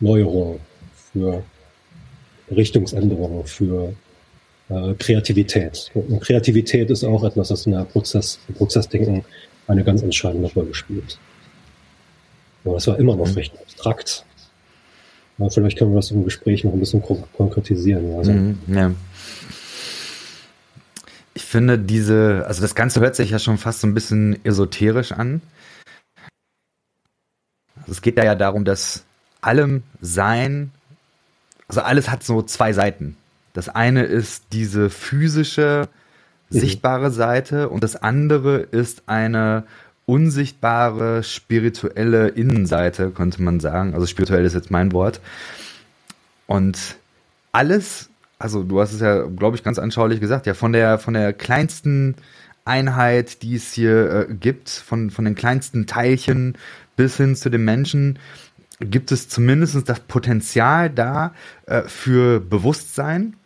[0.00, 0.60] Neuerung,
[1.12, 1.42] für
[2.50, 3.94] Richtungsänderungen, für
[4.68, 5.90] äh, Kreativität.
[5.94, 9.24] Und Kreativität ist auch etwas, das in der Prozess, im Prozessdenken
[9.68, 11.18] eine ganz entscheidende Rolle spielt.
[12.64, 13.34] Aber das war immer noch mhm.
[13.34, 14.24] recht abstrakt.
[15.38, 18.16] Aber vielleicht können wir das im Gespräch noch ein bisschen konkretisieren.
[18.16, 18.92] Also, mhm, ja.
[21.34, 25.12] Ich finde diese, also das Ganze hört sich ja schon fast so ein bisschen esoterisch
[25.12, 25.42] an.
[27.80, 29.04] Also es geht da ja darum, dass
[29.42, 30.72] allem Sein
[31.68, 33.16] also alles hat so zwei Seiten.
[33.52, 35.88] Das eine ist diese physische,
[36.50, 36.58] mhm.
[36.58, 39.64] sichtbare Seite und das andere ist eine
[40.04, 43.94] unsichtbare, spirituelle Innenseite, könnte man sagen.
[43.94, 45.20] Also spirituell ist jetzt mein Wort.
[46.46, 46.96] Und
[47.50, 51.14] alles, also du hast es ja, glaube ich, ganz anschaulich gesagt, ja, von der, von
[51.14, 52.14] der kleinsten
[52.64, 56.56] Einheit, die es hier äh, gibt, von, von den kleinsten Teilchen
[56.94, 58.18] bis hin zu den Menschen,
[58.80, 61.34] gibt es zumindest das Potenzial da
[61.66, 63.36] äh, für Bewusstsein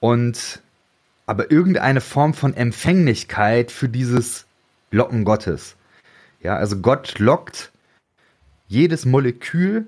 [0.00, 0.62] und
[1.26, 4.46] aber irgendeine Form von Empfänglichkeit für dieses
[4.90, 5.76] Locken Gottes.
[6.42, 7.70] Ja, also Gott lockt
[8.66, 9.86] jedes Molekül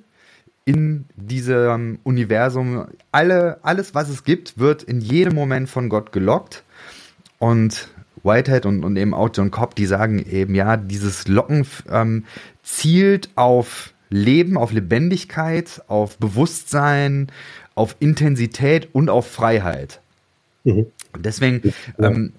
[0.65, 2.87] in diesem Universum.
[3.13, 6.63] Alle, alles, was es gibt, wird in jedem Moment von Gott gelockt.
[7.39, 7.89] Und
[8.23, 12.25] Whitehead und, und eben auch John Cobb, die sagen eben, ja, dieses Locken ähm,
[12.63, 17.33] zielt auf Leben, auf Lebendigkeit, auf Bewusstsein,
[17.75, 20.01] auf Intensität und auf Freiheit.
[20.63, 20.87] Mhm.
[21.13, 22.11] Und deswegen, ja.
[22.11, 22.33] ähm,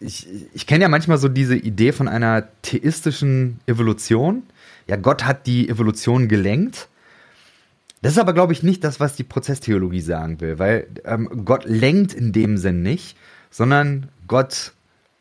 [0.00, 4.42] ich, ich kenne ja manchmal so diese Idee von einer theistischen Evolution.
[4.88, 6.88] Ja, Gott hat die Evolution gelenkt.
[8.02, 11.66] Das ist aber, glaube ich, nicht das, was die Prozesstheologie sagen will, weil ähm, Gott
[11.66, 13.16] lenkt in dem Sinn nicht,
[13.50, 14.72] sondern Gott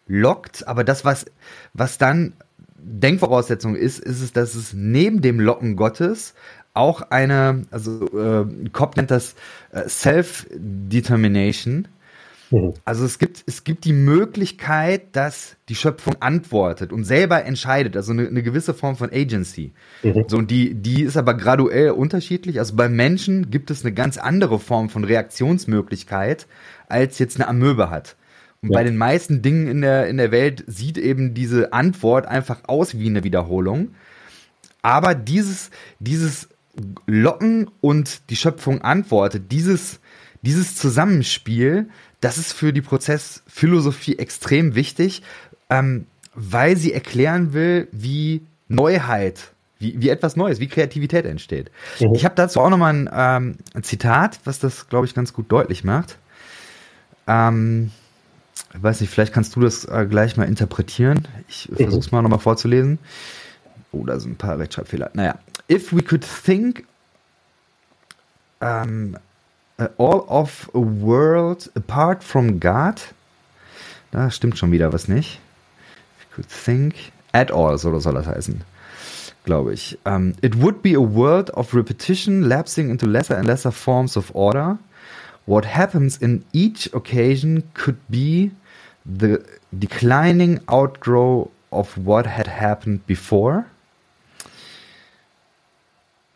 [0.07, 1.25] lockt, aber das, was,
[1.73, 2.33] was dann
[2.81, 6.33] Denkvoraussetzung ist, ist es, dass es neben dem Locken Gottes
[6.73, 9.35] auch eine, also äh, Cobb nennt das
[9.71, 11.87] äh, Self-Determination.
[12.51, 12.73] Mhm.
[12.85, 18.11] Also es gibt, es gibt die Möglichkeit, dass die Schöpfung antwortet und selber entscheidet, also
[18.11, 19.73] eine, eine gewisse Form von Agency.
[20.03, 20.23] Mhm.
[20.27, 22.59] So, und die, die ist aber graduell unterschiedlich.
[22.59, 26.47] Also beim Menschen gibt es eine ganz andere Form von Reaktionsmöglichkeit,
[26.87, 28.15] als jetzt eine Amöbe hat.
[28.61, 28.79] Und ja.
[28.79, 32.97] bei den meisten Dingen in der, in der Welt sieht eben diese Antwort einfach aus
[32.97, 33.95] wie eine Wiederholung.
[34.81, 36.49] Aber dieses, dieses
[37.05, 39.99] Locken und die Schöpfung antwortet, dieses,
[40.41, 41.89] dieses Zusammenspiel,
[42.21, 45.23] das ist für die Prozessphilosophie extrem wichtig,
[45.69, 51.71] ähm, weil sie erklären will, wie Neuheit, wie, wie etwas Neues, wie Kreativität entsteht.
[51.99, 52.13] Mhm.
[52.13, 55.51] Ich habe dazu auch nochmal ein, ähm, ein Zitat, was das, glaube ich, ganz gut
[55.51, 56.17] deutlich macht.
[57.27, 57.91] Ähm,
[58.73, 61.27] ich weiß nicht, vielleicht kannst du das äh, gleich mal interpretieren.
[61.47, 62.99] Ich versuche es mal nochmal vorzulesen.
[63.91, 65.09] Oh, da sind ein paar Rechtschreibfehler.
[65.13, 65.39] Naja.
[65.69, 66.85] If we could think
[68.61, 69.17] um,
[69.79, 73.13] uh, all of a world apart from God,
[74.11, 75.39] da stimmt schon wieder was nicht.
[76.17, 76.95] If we could think
[77.31, 78.61] at all, so soll das heißen.
[79.45, 79.97] Glaube ich.
[80.05, 84.35] Um, it would be a world of repetition, lapsing into lesser and lesser forms of
[84.35, 84.77] order.
[85.49, 88.51] What happens in each occasion could be
[89.03, 93.65] the declining outgrow of what had happened before.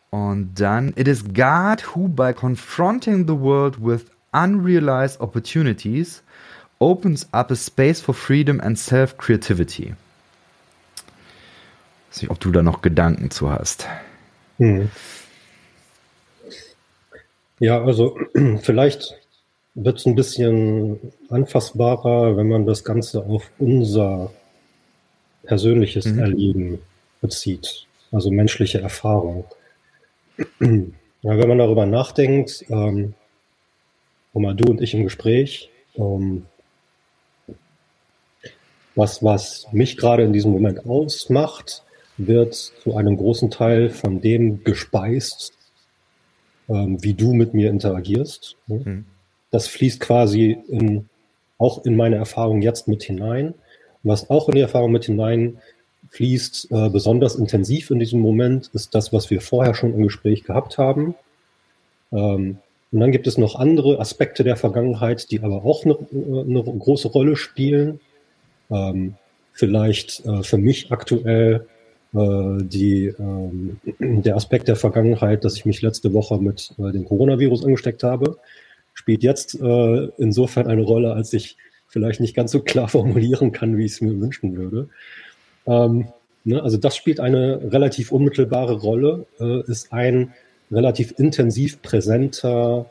[0.10, 6.24] Und dann, it is God who, by confronting the world with unrealized opportunities,
[6.82, 9.94] opens up a space for freedom and self-creativity.
[12.10, 13.88] Weiß nicht, ob du da noch Gedanken zu hast.
[14.58, 14.90] Hm.
[17.64, 18.20] Ja, also
[18.62, 19.16] vielleicht
[19.74, 21.00] wird es ein bisschen
[21.30, 24.34] anfassbarer, wenn man das Ganze auf unser
[25.44, 26.20] persönliches mhm.
[26.20, 26.80] Erleben
[27.22, 29.46] bezieht, also menschliche Erfahrung.
[31.26, 33.14] Ja, wenn man darüber nachdenkt, ähm,
[34.34, 36.48] mal du und ich im Gespräch, ähm,
[38.94, 41.82] was, was mich gerade in diesem Moment ausmacht,
[42.18, 45.54] wird zu einem großen Teil von dem gespeist,
[46.70, 48.56] ähm, wie du mit mir interagierst.
[48.68, 48.82] Ne?
[48.84, 49.06] Mhm.
[49.52, 51.10] Das fließt quasi in,
[51.58, 53.54] auch in meine Erfahrung jetzt mit hinein.
[54.04, 55.60] Was auch in die Erfahrung mit hinein
[56.10, 60.44] fließt äh, besonders intensiv in diesem Moment, ist das, was wir vorher schon im Gespräch
[60.44, 61.16] gehabt haben.
[62.12, 62.58] Ähm,
[62.92, 67.08] und dann gibt es noch andere Aspekte der Vergangenheit, die aber auch eine, eine große
[67.08, 68.00] Rolle spielen.
[68.70, 69.16] Ähm,
[69.52, 71.66] vielleicht äh, für mich aktuell
[72.14, 77.66] die, ähm, der Aspekt der Vergangenheit, dass ich mich letzte Woche mit äh, dem Coronavirus
[77.66, 78.38] angesteckt habe,
[78.94, 83.78] spielt jetzt äh, insofern eine Rolle, als ich vielleicht nicht ganz so klar formulieren kann,
[83.78, 84.90] wie ich es mir wünschen würde.
[85.66, 86.10] Ähm,
[86.44, 90.34] ne, also das spielt eine relativ unmittelbare Rolle, äh, ist ein
[90.72, 92.86] relativ intensiv präsenter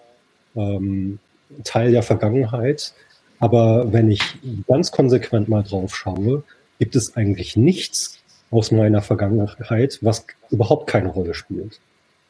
[0.57, 1.19] ähm,
[1.65, 2.95] Teil der Vergangenheit.
[3.39, 4.23] Aber wenn ich
[4.69, 6.45] ganz konsequent mal drauf schaue,
[6.79, 8.22] gibt es eigentlich nichts
[8.53, 11.81] aus meiner Vergangenheit, was überhaupt keine Rolle spielt.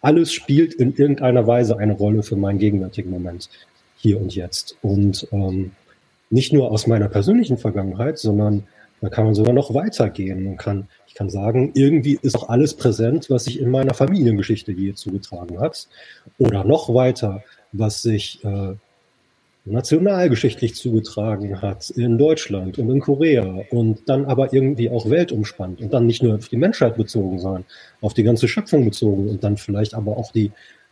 [0.00, 3.50] Alles spielt in irgendeiner Weise eine Rolle für meinen gegenwärtigen Moment,
[3.96, 4.76] hier und jetzt.
[4.82, 5.72] Und ähm,
[6.30, 8.64] nicht nur aus meiner persönlichen Vergangenheit, sondern
[9.00, 10.44] da kann man sogar noch weitergehen.
[10.44, 14.70] Man kann, ich kann sagen, irgendwie ist auch alles präsent, was sich in meiner Familiengeschichte
[14.70, 15.88] je zugetragen hat.
[16.38, 18.74] Oder noch weiter, was sich äh,
[19.64, 25.92] nationalgeschichtlich zugetragen hat in Deutschland und in Korea und dann aber irgendwie auch weltumspannt und
[25.92, 27.64] dann nicht nur auf die Menschheit bezogen, sondern
[28.00, 30.50] auf die ganze Schöpfung bezogen und dann vielleicht aber auch die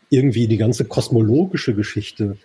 [0.09, 2.37] irgendwie die ganze kosmologische Geschichte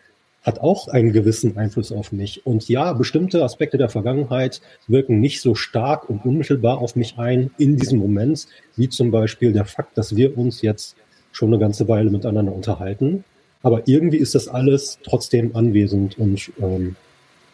[0.42, 2.46] hat auch einen gewissen Einfluss auf mich.
[2.46, 7.50] Und ja, bestimmte Aspekte der Vergangenheit wirken nicht so stark und unmittelbar auf mich ein
[7.58, 10.96] in diesem Moment, wie zum Beispiel der Fakt, dass wir uns jetzt
[11.32, 13.24] schon eine ganze Weile miteinander unterhalten.
[13.66, 16.96] Aber irgendwie ist das alles trotzdem anwesend und ähm,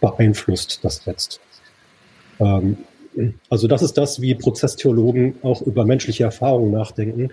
[0.02, 1.40] beeinflusst das jetzt.
[2.38, 2.80] Ähm,
[3.50, 7.30] also das ist das, wie Prozesstheologen auch über menschliche Erfahrungen nachdenken.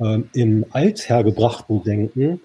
[0.00, 2.40] Ähm, Im althergebrachten Denken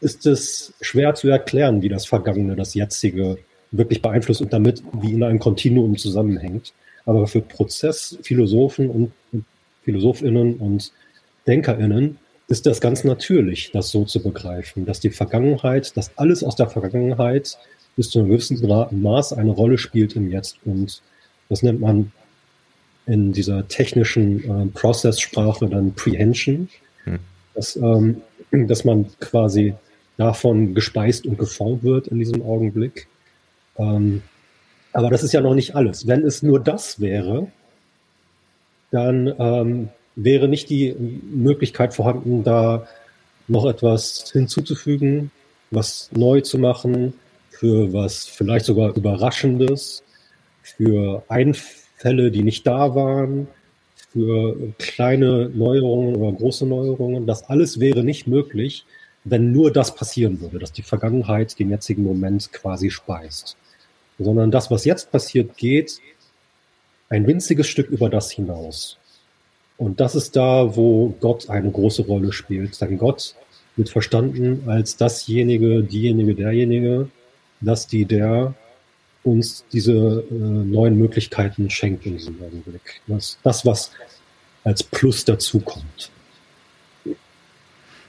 [0.00, 3.36] ist es schwer zu erklären, wie das Vergangene, das Jetzige
[3.70, 6.72] wirklich beeinflusst und damit wie in einem Kontinuum zusammenhängt.
[7.04, 9.12] Aber für Prozessphilosophen und
[9.82, 10.90] Philosophinnen und
[11.46, 12.16] Denkerinnen
[12.52, 16.68] ist das ganz natürlich, das so zu begreifen, dass die Vergangenheit, dass alles aus der
[16.68, 17.56] Vergangenheit
[17.96, 18.60] bis zu einem gewissen
[19.00, 20.58] Maß eine Rolle spielt im Jetzt.
[20.66, 21.00] Und
[21.48, 22.12] das nennt man
[23.06, 26.68] in dieser technischen äh, Process-Sprache dann Prehension,
[27.04, 27.20] hm.
[27.54, 29.72] dass, ähm, dass man quasi
[30.18, 33.08] davon gespeist und geformt wird in diesem Augenblick.
[33.78, 34.20] Ähm,
[34.92, 36.06] aber das ist ja noch nicht alles.
[36.06, 37.50] Wenn es nur das wäre,
[38.90, 42.86] dann ähm, wäre nicht die Möglichkeit vorhanden, da
[43.48, 45.30] noch etwas hinzuzufügen,
[45.70, 47.14] was neu zu machen,
[47.50, 50.02] für was vielleicht sogar Überraschendes,
[50.62, 53.48] für Einfälle, die nicht da waren,
[54.12, 57.26] für kleine Neuerungen oder große Neuerungen.
[57.26, 58.84] Das alles wäre nicht möglich,
[59.24, 63.56] wenn nur das passieren würde, dass die Vergangenheit den jetzigen Moment quasi speist.
[64.18, 66.00] Sondern das, was jetzt passiert, geht
[67.08, 68.98] ein winziges Stück über das hinaus.
[69.76, 72.80] Und das ist da, wo Gott eine große Rolle spielt.
[72.80, 73.34] Denn Gott
[73.76, 77.08] wird verstanden als dasjenige, diejenige, derjenige,
[77.60, 78.54] dass die, der
[79.24, 83.00] uns diese äh, neuen Möglichkeiten schenkt in diesem Augenblick.
[83.06, 83.90] Das, das was
[84.64, 86.10] als Plus dazukommt.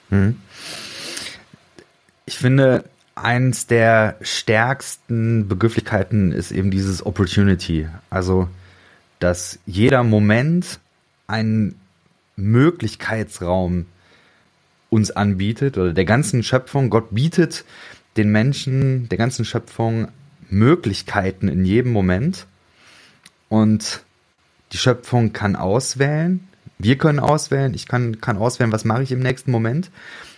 [0.10, 0.38] Hm
[2.26, 7.88] ich finde, eins der stärksten Begrifflichkeiten ist eben dieses Opportunity.
[8.10, 8.48] Also,
[9.20, 10.80] dass jeder Moment
[11.28, 11.80] einen
[12.36, 13.86] Möglichkeitsraum
[14.90, 16.90] uns anbietet oder der ganzen Schöpfung.
[16.90, 17.66] Gott bietet
[18.16, 20.10] den Menschen, der ganzen Schöpfung
[20.50, 22.46] Möglichkeiten in jedem Moment.
[23.50, 24.04] Und
[24.72, 26.48] die Schöpfung kann auswählen.
[26.78, 27.74] Wir können auswählen.
[27.74, 29.92] Ich kann, kann auswählen, was mache ich im nächsten Moment.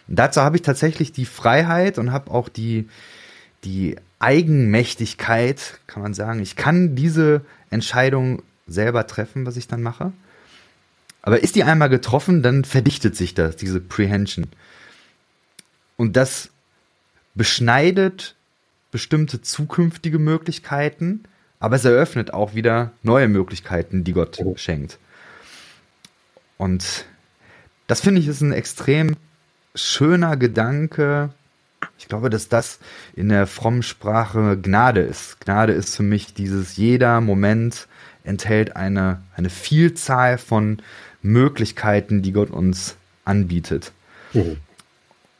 [0.07, 2.87] dazu habe ich tatsächlich die Freiheit und habe auch die,
[3.63, 6.39] die Eigenmächtigkeit, kann man sagen.
[6.39, 10.13] Ich kann diese Entscheidung selber treffen, was ich dann mache.
[11.25, 14.45] Aber ist die einmal getroffen, dann verdichtet sich das, diese Prehension.
[15.97, 16.51] Und das
[17.33, 18.35] beschneidet
[18.91, 21.23] bestimmte zukünftige Möglichkeiten,
[21.59, 24.99] aber es eröffnet auch wieder neue Möglichkeiten, die Gott schenkt.
[26.57, 27.05] Und
[27.87, 29.15] das finde ich ist ein extrem
[29.73, 31.31] schöner Gedanke.
[31.97, 32.79] Ich glaube, dass das
[33.15, 35.41] in der frommen Sprache Gnade ist.
[35.41, 37.87] Gnade ist für mich dieses jeder Moment
[38.23, 40.81] enthält eine, eine Vielzahl von
[41.25, 43.91] Möglichkeiten, die Gott uns anbietet.
[44.33, 44.57] Mhm.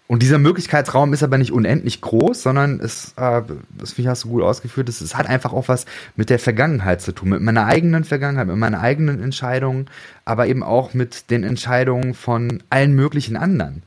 [0.07, 3.41] Und dieser Möglichkeitsraum ist aber nicht unendlich groß, sondern es, äh,
[3.75, 6.37] das finde ich hast du gut ausgeführt, es, es hat einfach auch was mit der
[6.37, 9.87] Vergangenheit zu tun, mit meiner eigenen Vergangenheit, mit meinen eigenen Entscheidungen,
[10.23, 13.81] aber eben auch mit den Entscheidungen von allen möglichen anderen.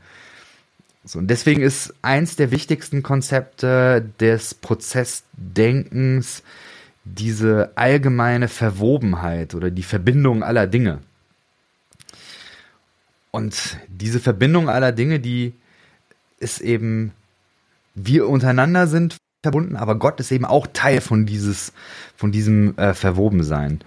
[1.05, 6.43] So, und deswegen ist eins der wichtigsten Konzepte des Prozessdenkens
[7.05, 10.99] diese allgemeine Verwobenheit oder die Verbindung aller Dinge.
[13.31, 15.55] Und diese Verbindung aller Dinge, die
[16.39, 17.13] ist eben,
[17.95, 21.73] wir untereinander sind verbunden, aber Gott ist eben auch Teil von dieses,
[22.17, 23.81] von diesem äh, Verwobensein.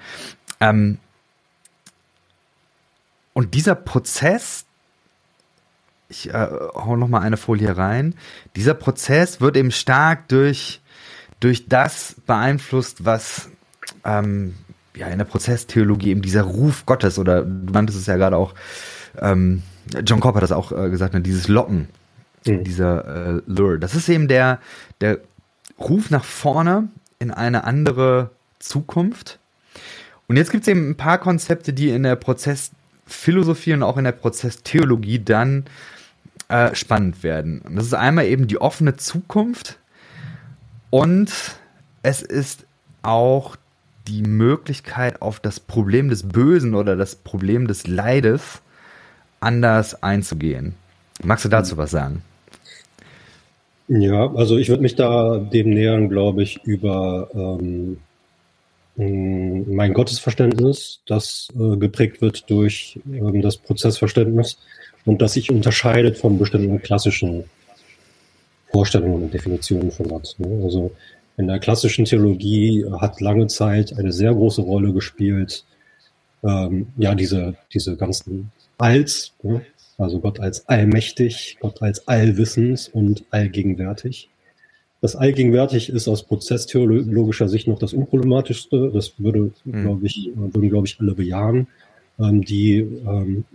[0.60, 0.98] Ähm,
[3.34, 4.66] und dieser Prozess,
[6.10, 8.16] ich äh, hau noch mal eine Folie rein,
[8.56, 10.82] dieser Prozess wird eben stark durch,
[11.40, 13.50] durch das beeinflusst, was
[14.04, 14.56] ähm,
[14.96, 18.54] ja in der Prozesstheologie eben dieser Ruf Gottes oder du nanntest es ja gerade auch
[19.20, 19.64] ähm,
[20.06, 21.88] John Cobb hat das auch äh, gesagt, ne, dieses Locken,
[22.46, 22.64] mhm.
[22.64, 23.80] dieser äh, Lure.
[23.80, 24.60] Das ist eben der,
[25.02, 25.20] der
[25.80, 29.40] Ruf nach vorne in eine andere Zukunft.
[30.28, 34.06] Und jetzt gibt es eben ein paar Konzepte, die in der Prozessphilosophie und auch in
[34.06, 35.66] der Prozesstheologie dann
[36.48, 37.60] äh, spannend werden.
[37.62, 39.78] Und das ist einmal eben die offene Zukunft
[40.90, 41.32] und
[42.04, 42.66] es ist
[43.02, 43.56] auch
[44.12, 48.62] die Möglichkeit, auf das Problem des Bösen oder das Problem des Leides
[49.40, 50.76] anders einzugehen.
[51.24, 52.22] Magst du dazu was sagen?
[53.88, 57.98] Ja, also ich würde mich da dem nähern, glaube ich, über ähm,
[58.96, 64.58] mein Gottesverständnis, das äh, geprägt wird durch ähm, das Prozessverständnis
[65.06, 67.46] und das sich unterscheidet von bestimmten klassischen
[68.72, 70.36] Vorstellungen und Definitionen von Gott.
[70.38, 70.62] Ne?
[70.64, 70.92] Also
[71.42, 75.66] in der klassischen Theologie hat lange Zeit eine sehr große Rolle gespielt,
[76.44, 79.66] ähm, ja, diese, diese ganzen als, ne?
[79.98, 84.30] also Gott als allmächtig, Gott als allwissend und allgegenwärtig.
[85.02, 88.92] Das allgegenwärtig ist aus prozesstheologischer Sicht noch das unproblematischste.
[88.94, 89.82] Das würde, mhm.
[89.82, 91.68] glaube ich, würden, glaube ich, alle bejahen,
[92.20, 93.46] ähm, die, ähm,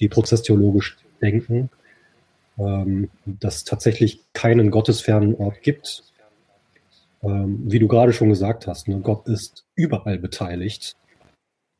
[0.00, 1.68] die prozesstheologisch denken,
[2.58, 6.04] ähm, dass tatsächlich keinen gottesfernen Ort gibt.
[7.22, 10.96] Ähm, wie du gerade schon gesagt hast, ne, Gott ist überall beteiligt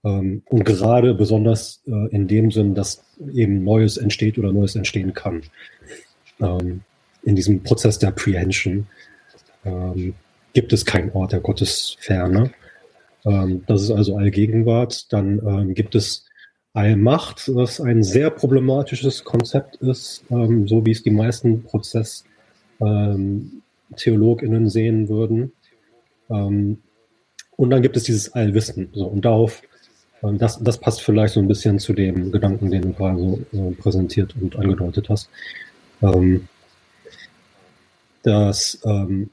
[0.05, 5.15] ähm, und gerade besonders äh, in dem Sinn, dass eben Neues entsteht oder Neues entstehen
[5.15, 5.43] kann.
[6.41, 6.83] Ähm,
[7.23, 8.87] in diesem Prozess der Prehension
[9.65, 10.15] ähm,
[10.55, 12.51] gibt es keinen Ort der Gottesferne.
[13.23, 15.13] das ist also Allgegenwart.
[15.13, 16.25] Dann gibt es
[16.73, 21.65] Allmacht, was ein sehr problematisches Konzept ist, so wie es die meisten
[23.91, 25.53] Prozess-TheologInnen sehen würden.
[26.29, 28.91] und dann gibt es dieses Allwissen.
[28.93, 29.63] So, und darauf
[30.21, 33.73] das, das passt vielleicht so ein bisschen zu dem Gedanken, den du gerade so äh,
[33.73, 35.29] präsentiert und angedeutet hast.
[36.03, 36.49] Ähm,
[38.23, 39.31] das, ähm,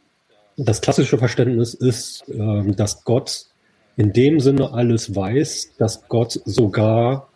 [0.57, 3.47] das klassische Verständnis ist, ähm, dass Gott
[3.97, 7.29] in dem Sinne alles weiß, dass Gott sogar,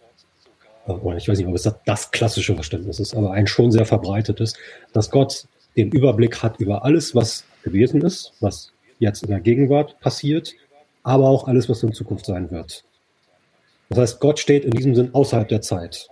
[0.88, 4.54] äh, ich weiß nicht, ob es das klassische Verständnis ist, aber ein schon sehr verbreitetes,
[4.94, 5.48] dass Gott
[5.80, 10.54] den Überblick hat über alles, was gewesen ist, was jetzt in der Gegenwart passiert,
[11.04, 12.84] aber auch alles, was in Zukunft sein wird.
[13.90, 16.10] Das heißt, Gott steht in diesem Sinn außerhalb der Zeit.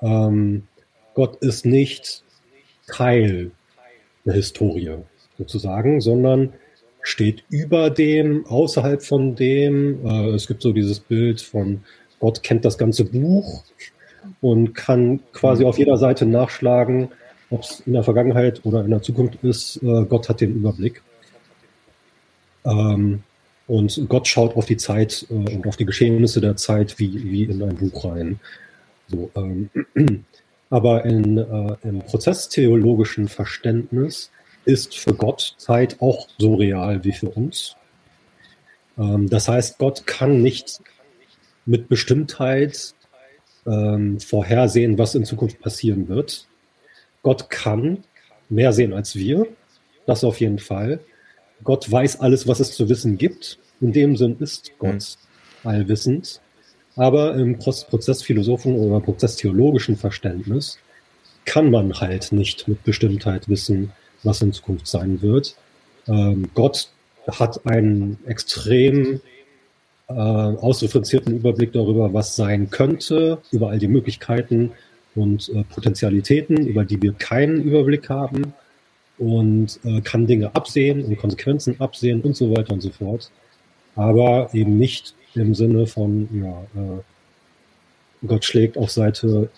[0.00, 0.66] Ähm,
[1.14, 2.22] Gott ist nicht
[2.86, 3.50] Teil
[4.24, 4.96] der Historie
[5.36, 6.54] sozusagen, sondern
[7.02, 10.04] steht über dem, außerhalb von dem.
[10.06, 11.84] Äh, es gibt so dieses Bild von
[12.18, 13.62] Gott kennt das ganze Buch
[14.40, 17.10] und kann quasi auf jeder Seite nachschlagen,
[17.50, 21.02] ob es in der Vergangenheit oder in der Zukunft ist, äh, Gott hat den Überblick.
[22.64, 23.22] Ähm,
[23.66, 27.44] und Gott schaut auf die Zeit äh, und auf die Geschehnisse der Zeit wie, wie
[27.44, 28.40] in ein Buch rein.
[29.08, 29.70] So, ähm,
[30.70, 34.30] aber in, äh, im prozesstheologischen Verständnis
[34.64, 37.76] ist für Gott Zeit auch so real wie für uns.
[38.98, 40.80] Ähm, das heißt, Gott kann nicht
[41.64, 42.94] mit Bestimmtheit
[43.66, 46.46] ähm, vorhersehen, was in Zukunft passieren wird.
[47.22, 48.04] Gott kann
[48.48, 49.46] mehr sehen als wir,
[50.06, 51.00] das auf jeden Fall.
[51.64, 53.58] Gott weiß alles, was es zu wissen gibt.
[53.80, 55.16] In dem Sinn ist Gott
[55.62, 55.68] mhm.
[55.68, 56.40] allwissend.
[56.96, 60.78] Aber im Prozessphilosophen oder Prozesstheologischen Verständnis
[61.44, 63.92] kann man halt nicht mit Bestimmtheit wissen,
[64.22, 65.56] was in Zukunft sein wird.
[66.08, 66.90] Ähm, Gott
[67.28, 69.20] hat einen extrem
[70.08, 74.72] äh, ausdifferenzierten Überblick darüber, was sein könnte, über all die Möglichkeiten
[75.14, 78.54] und äh, Potentialitäten, über die wir keinen Überblick haben
[79.18, 83.30] und äh, kann Dinge absehen und Konsequenzen absehen und so weiter und so fort.
[83.96, 87.00] Aber eben nicht im Sinne von, ja, äh,
[88.26, 89.48] Gott schlägt auf Seite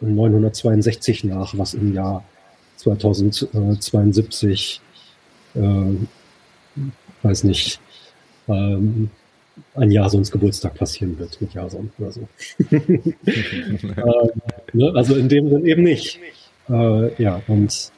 [0.00, 2.24] 962 nach, was im Jahr
[2.76, 4.80] 2072,
[5.54, 5.60] äh,
[7.22, 7.80] weiß nicht,
[8.48, 9.10] ähm,
[9.74, 12.28] ein Jasons Geburtstag passieren wird mit Jason oder so.
[12.70, 14.30] ähm,
[14.74, 14.92] ne?
[14.94, 16.18] Also in dem Sinn eben nicht.
[16.68, 17.92] Äh, ja, und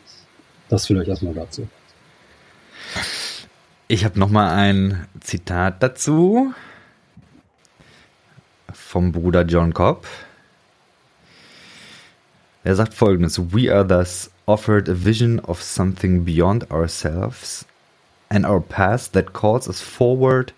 [0.68, 1.68] das vielleicht erstmal dazu.
[3.88, 6.54] Ich habe nochmal ein Zitat dazu
[8.72, 10.06] vom Bruder John Cobb.
[12.64, 17.66] Er sagt folgendes: We are thus offered a vision of something beyond ourselves
[18.30, 20.52] and our past that calls us forward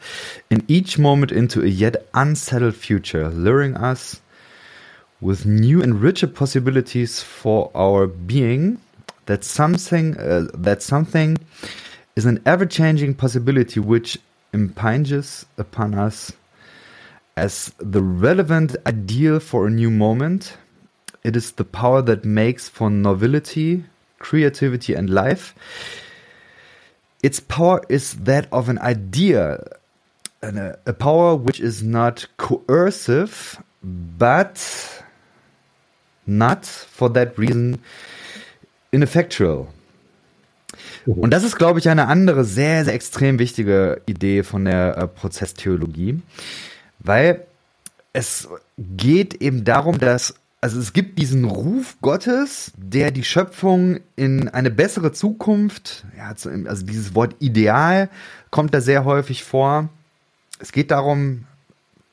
[0.49, 4.21] in each moment into a yet unsettled future, luring us
[5.21, 8.79] with new and richer possibilities for our being
[9.27, 11.39] that something uh, that something
[12.17, 14.19] is an ever-changing possibility which
[14.53, 16.33] impinges upon us
[17.37, 20.57] as the relevant ideal for a new moment.
[21.25, 23.85] It is the power that makes for novelty,
[24.19, 25.55] creativity, and life.
[27.23, 29.59] Its power is that of an idea,
[30.43, 35.03] a power which is not coercive, but
[36.27, 37.79] not for that reason
[38.91, 39.69] ineffectual.
[41.07, 45.07] Und das ist, glaube ich, eine andere sehr, sehr extrem wichtige Idee von der äh,
[45.07, 46.23] Prozesstheologie,
[46.99, 47.45] weil
[48.13, 48.49] es
[48.79, 54.71] geht eben darum, dass, also es gibt diesen Ruf Gottes, der die Schöpfung in eine
[54.71, 58.09] bessere Zukunft, ja, also dieses Wort Ideal
[58.51, 59.89] kommt da sehr häufig vor.
[60.61, 61.45] Es geht darum,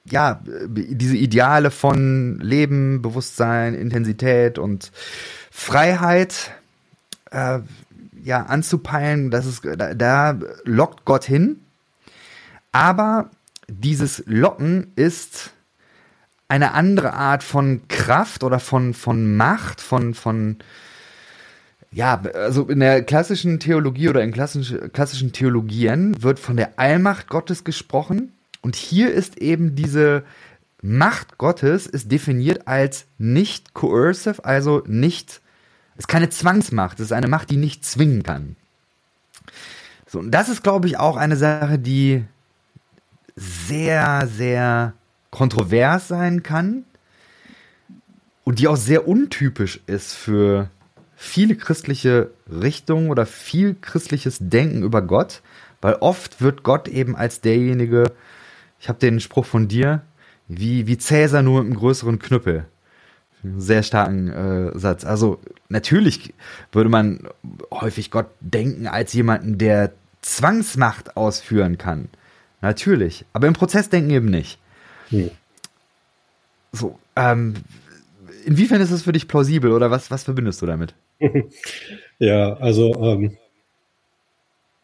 [0.05, 4.91] ja, diese Ideale von Leben, Bewusstsein, Intensität und
[5.51, 6.51] Freiheit
[7.31, 7.59] äh,
[8.23, 11.61] ja, anzupeilen, das ist, da, da lockt Gott hin.
[12.71, 13.29] Aber
[13.67, 15.51] dieses Locken ist
[16.47, 20.57] eine andere Art von Kraft oder von, von Macht, von, von,
[21.91, 27.27] ja, also in der klassischen Theologie oder in klassischen, klassischen Theologien wird von der Allmacht
[27.27, 28.33] Gottes gesprochen.
[28.61, 30.23] Und hier ist eben diese
[30.81, 35.41] Macht Gottes ist definiert als nicht coercive, also nicht
[35.97, 38.55] ist keine Zwangsmacht, es ist eine Macht, die nicht zwingen kann.
[40.07, 42.23] So, und das ist, glaube ich, auch eine Sache, die
[43.35, 44.93] sehr, sehr
[45.29, 46.83] kontrovers sein kann
[48.43, 50.69] und die auch sehr untypisch ist für
[51.15, 55.41] viele christliche Richtungen oder viel christliches Denken über Gott,
[55.79, 58.11] weil oft wird Gott eben als derjenige,
[58.81, 60.01] ich habe den Spruch von dir,
[60.47, 62.65] wie, wie Cäsar nur mit einem größeren Knüppel
[63.57, 65.05] sehr starken äh, Satz.
[65.05, 66.33] Also natürlich
[66.71, 67.27] würde man
[67.71, 72.09] häufig Gott denken als jemanden, der Zwangsmacht ausführen kann.
[72.61, 73.25] Natürlich.
[73.33, 74.59] Aber im Prozess denken eben nicht.
[75.09, 75.31] Nee.
[76.71, 77.55] So, ähm,
[78.45, 80.93] inwiefern ist das für dich plausibel oder was, was verbindest du damit?
[82.19, 83.37] ja, also ähm,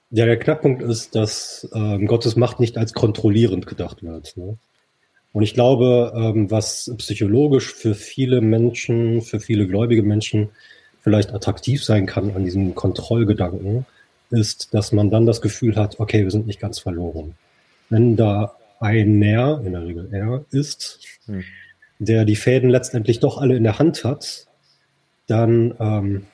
[0.09, 4.37] ja, der Knackpunkt ist, dass ähm, Gottes Macht nicht als kontrollierend gedacht wird.
[4.37, 4.57] Ne?
[5.33, 10.49] Und ich glaube, ähm, was psychologisch für viele Menschen, für viele gläubige Menschen
[11.01, 13.85] vielleicht attraktiv sein kann an diesem Kontrollgedanken,
[14.29, 17.35] ist, dass man dann das Gefühl hat, okay, wir sind nicht ganz verloren.
[17.89, 21.43] Wenn da einer, in der Regel er, ist, hm.
[21.99, 24.47] der die Fäden letztendlich doch alle in der Hand hat,
[25.27, 26.25] dann, ähm,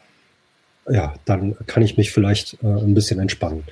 [0.89, 3.63] ja, dann kann ich mich vielleicht äh, ein bisschen entspannen.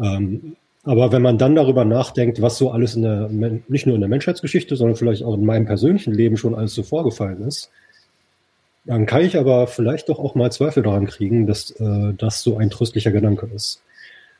[0.00, 3.30] Ähm, aber wenn man dann darüber nachdenkt, was so alles in der,
[3.68, 6.82] nicht nur in der Menschheitsgeschichte, sondern vielleicht auch in meinem persönlichen Leben schon alles so
[6.82, 7.70] vorgefallen ist,
[8.84, 12.58] Dann kann ich aber vielleicht doch auch mal Zweifel daran kriegen, dass äh, das so
[12.58, 13.82] ein tröstlicher Gedanke ist.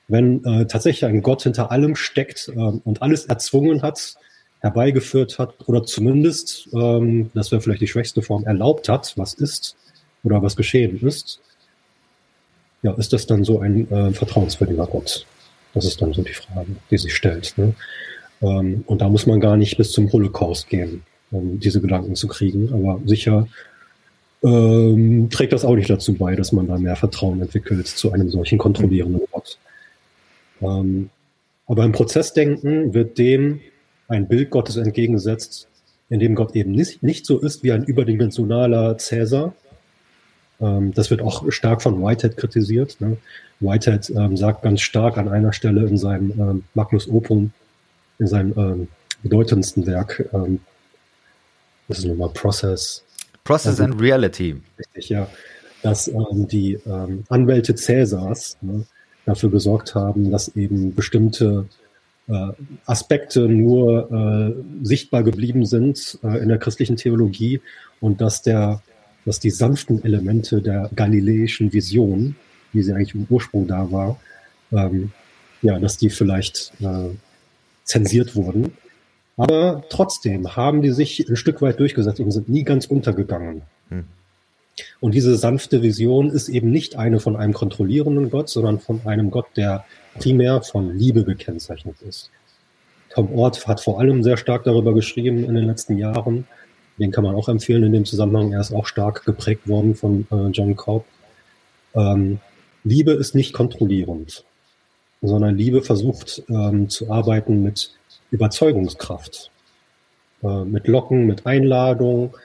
[0.07, 4.17] Wenn äh, tatsächlich ein Gott hinter allem steckt äh, und alles erzwungen hat,
[4.61, 9.77] herbeigeführt hat oder zumindest, ähm, das wäre vielleicht die schwächste Form, erlaubt hat, was ist
[10.25, 11.41] oder was geschehen ist,
[12.85, 15.27] ja, ist das dann so ein äh, vertrauenswürdiger Gott?
[15.73, 17.55] Das ist dann so die Frage, die sich stellt.
[17.57, 17.75] Ne?
[18.43, 22.29] Ähm, und da muss man gar nicht bis zum Holocaust gehen, um diese Gedanken zu
[22.29, 22.73] kriegen.
[22.75, 23.49] Aber sicher
[24.45, 28.29] ähm, trägt das auch nicht dazu bei, dass man da mehr Vertrauen entwickelt zu einem
[28.29, 29.59] solchen kontrollierenden Gott.
[30.61, 31.09] Ähm,
[31.67, 33.61] aber im Prozessdenken wird dem
[34.09, 35.69] ein Bild Gottes entgegengesetzt,
[36.11, 39.55] in dem Gott eben nicht, nicht so ist wie ein überdimensionaler Cäsar.
[40.61, 43.01] Ähm, das wird auch stark von Whitehead kritisiert.
[43.01, 43.17] Ne?
[43.61, 47.53] Whitehead ähm, sagt ganz stark an einer Stelle in seinem ähm, Magnus Opum,
[48.19, 48.89] in seinem ähm,
[49.23, 50.61] bedeutendsten Werk, ähm,
[51.89, 53.03] das ist nochmal Process.
[53.45, 54.57] Process also, and Reality.
[54.79, 55.29] Richtig, ja.
[55.83, 58.87] Dass ähm, die ähm, Anwälte Cäsars ne,
[59.27, 61.67] dafür gesorgt haben, dass eben bestimmte
[62.27, 62.53] äh,
[62.87, 67.61] Aspekte nur äh, sichtbar geblieben sind äh, in der christlichen Theologie
[68.01, 68.83] und dass der,
[69.25, 72.37] dass die sanften Elemente der galiläischen Vision,
[72.73, 74.21] wie sie eigentlich im Ursprung da war,
[74.73, 75.13] ähm,
[75.63, 77.11] ja, dass die vielleicht äh,
[77.85, 78.73] zensiert wurden.
[79.37, 83.63] Aber trotzdem haben die sich ein Stück weit durchgesetzt und sind nie ganz untergegangen.
[83.89, 84.05] Hm.
[85.01, 89.31] Und diese sanfte Vision ist eben nicht eine von einem kontrollierenden Gott, sondern von einem
[89.31, 89.85] Gott, der
[90.19, 92.31] primär von Liebe gekennzeichnet ist.
[93.11, 96.47] Tom Ort hat vor allem sehr stark darüber geschrieben in den letzten Jahren.
[96.99, 98.53] Den kann man auch empfehlen in dem Zusammenhang.
[98.53, 101.05] Er ist auch stark geprägt worden von äh, John Cobb.
[101.95, 102.39] Ähm,
[102.85, 104.45] Liebe ist nicht kontrollierend,
[105.23, 107.93] sondern Liebe versucht ähm, zu arbeiten mit
[108.31, 109.51] Überzeugungskraft,
[110.43, 112.37] äh, mit Locken, mit Einladung.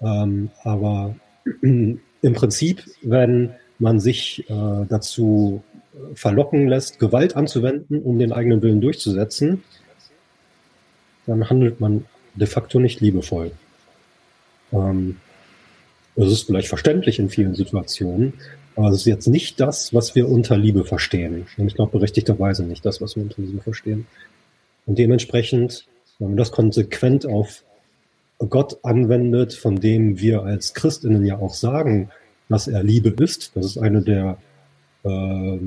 [0.00, 1.14] Ähm, aber
[1.62, 2.00] im
[2.34, 5.62] Prinzip, wenn man sich äh, dazu
[6.14, 9.62] verlocken lässt, Gewalt anzuwenden, um den eigenen Willen durchzusetzen,
[11.26, 13.52] dann handelt man de facto nicht liebevoll.
[14.72, 15.16] Ähm,
[16.16, 18.34] das ist vielleicht verständlich in vielen Situationen,
[18.74, 21.46] aber es ist jetzt nicht das, was wir unter Liebe verstehen.
[21.56, 24.06] Und ich glaube berechtigterweise nicht das, was wir unter Liebe verstehen.
[24.86, 25.86] Und dementsprechend,
[26.18, 27.64] wenn man das konsequent auf
[28.38, 32.10] Gott anwendet, von dem wir als Christinnen ja auch sagen,
[32.48, 34.38] dass er Liebe ist, das ist eine der
[35.04, 35.58] äh,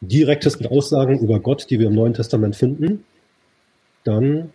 [0.00, 3.04] direktesten Aussagen über Gott, die wir im Neuen Testament finden,
[4.04, 4.50] dann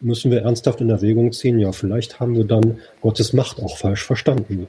[0.00, 4.04] müssen wir ernsthaft in Erwägung ziehen, ja, vielleicht haben wir dann Gottes Macht auch falsch
[4.04, 4.66] verstanden.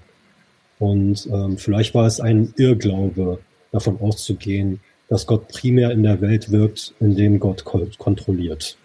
[0.79, 3.39] Und ähm, vielleicht war es ein Irrglaube,
[3.71, 7.63] davon auszugehen, dass Gott primär in der Welt wirkt, indem Gott
[7.97, 8.77] kontrolliert.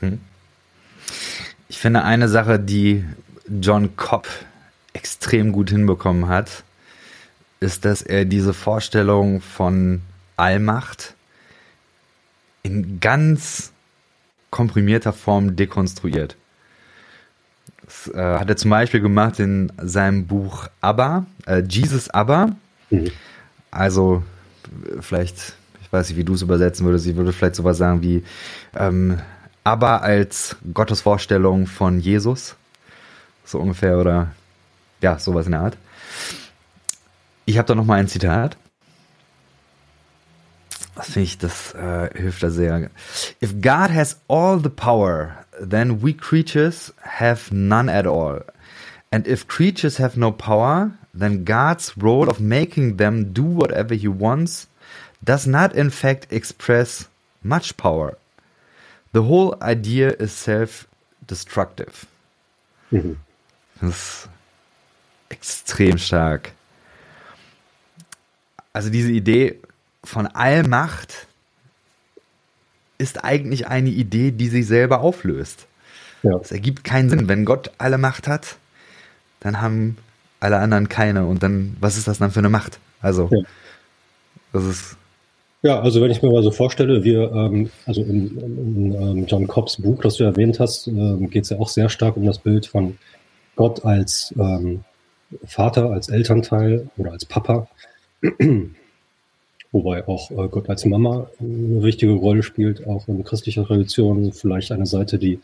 [0.00, 0.20] Hm.
[1.68, 3.04] Ich finde eine Sache, die
[3.60, 4.28] John Cobb
[4.92, 6.64] extrem gut hinbekommen hat,
[7.60, 10.02] ist, dass er diese Vorstellung von
[10.36, 11.14] Allmacht
[12.62, 13.72] in ganz
[14.50, 16.36] komprimierter Form dekonstruiert.
[17.84, 22.56] Das äh, hat er zum Beispiel gemacht in seinem Buch Abba, äh, Jesus Abba.
[22.90, 23.10] Mhm.
[23.70, 24.22] Also
[25.00, 28.24] vielleicht, ich weiß nicht, wie du es übersetzen würdest, ich würde vielleicht sowas sagen wie
[28.76, 29.18] ähm,
[29.62, 32.56] Abba als Gottes Vorstellung von Jesus.
[33.44, 34.32] So ungefähr oder
[35.00, 35.76] ja, sowas in der Art.
[37.44, 38.56] Ich habe da noch mal ein Zitat.
[40.96, 42.90] Das finde ich, das äh, hilft da sehr.
[43.42, 48.44] If God has all the power, then we creatures have none at all.
[49.12, 54.08] And if creatures have no power, then God's role of making them do whatever he
[54.08, 54.68] wants
[55.22, 57.08] does not in fact express
[57.42, 58.16] much power.
[59.12, 62.06] The whole idea is self-destructive.
[62.90, 63.18] Mhm.
[63.80, 64.28] Das ist
[65.28, 66.52] extrem stark.
[68.72, 69.58] Also diese Idee
[70.06, 71.26] von Allmacht
[72.98, 75.66] ist eigentlich eine Idee, die sich selber auflöst.
[76.22, 76.36] Ja.
[76.38, 77.28] Es ergibt keinen Sinn.
[77.28, 78.56] Wenn Gott alle Macht hat,
[79.40, 79.96] dann haben
[80.40, 81.26] alle anderen keine.
[81.26, 82.78] Und dann, was ist das dann für eine Macht?
[83.00, 83.42] Also, ja.
[84.52, 84.96] das ist.
[85.62, 89.26] Ja, also wenn ich mir mal so vorstelle, wir, ähm, also in, in, in ähm,
[89.26, 92.24] John Cobbs Buch, das du erwähnt hast, ähm, geht es ja auch sehr stark um
[92.24, 92.98] das Bild von
[93.56, 94.84] Gott als ähm,
[95.44, 97.68] Vater, als Elternteil oder als Papa.
[99.76, 104.32] Wobei auch äh, Gott als Mama eine wichtige Rolle spielt, auch in christlicher Tradition.
[104.32, 105.38] Vielleicht eine Seite, die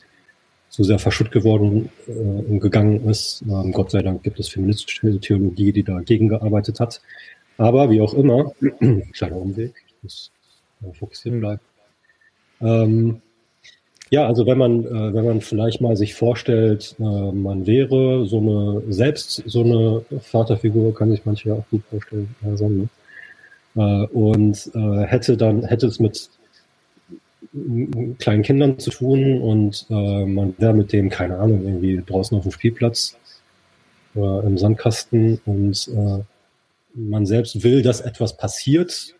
[0.70, 3.42] zu sehr verschütt geworden äh, gegangen ist.
[3.42, 7.02] Ähm, Gott sei Dank gibt es feministische Theologie, die dagegen gearbeitet hat.
[7.58, 8.52] Aber wie auch immer,
[9.12, 10.30] kleiner Umweg, ich muss
[10.82, 11.60] äh, fokussiert bleiben.
[12.62, 13.20] Ähm,
[14.10, 18.38] Ja, also wenn man, äh, wenn man vielleicht mal sich vorstellt, äh, man wäre so
[18.38, 22.88] eine, selbst so eine Vaterfigur, kann sich manche ja auch gut vorstellen, ja, so, ne?
[23.76, 26.30] Äh, und äh, hätte dann, hätte es mit
[28.18, 32.44] kleinen Kindern zu tun und äh, man wäre mit denen, keine Ahnung, irgendwie draußen auf
[32.44, 33.16] dem Spielplatz
[34.14, 36.22] äh, im Sandkasten und äh,
[36.94, 39.14] man selbst will, dass etwas passiert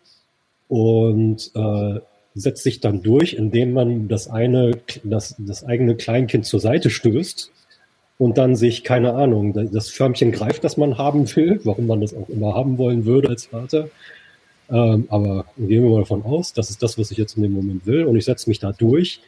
[0.67, 1.99] und äh,
[2.35, 4.71] setzt sich dann durch, indem man das eine,
[5.03, 7.51] das, das eigene Kleinkind zur Seite stößt
[8.17, 12.15] und dann sich, keine Ahnung, das Förmchen greift, das man haben will, warum man das
[12.15, 13.89] auch immer haben wollen würde als Vater.
[14.69, 17.53] Ähm, aber gehen wir mal davon aus, das ist das, was ich jetzt in dem
[17.53, 19.21] Moment will und ich setze mich da durch.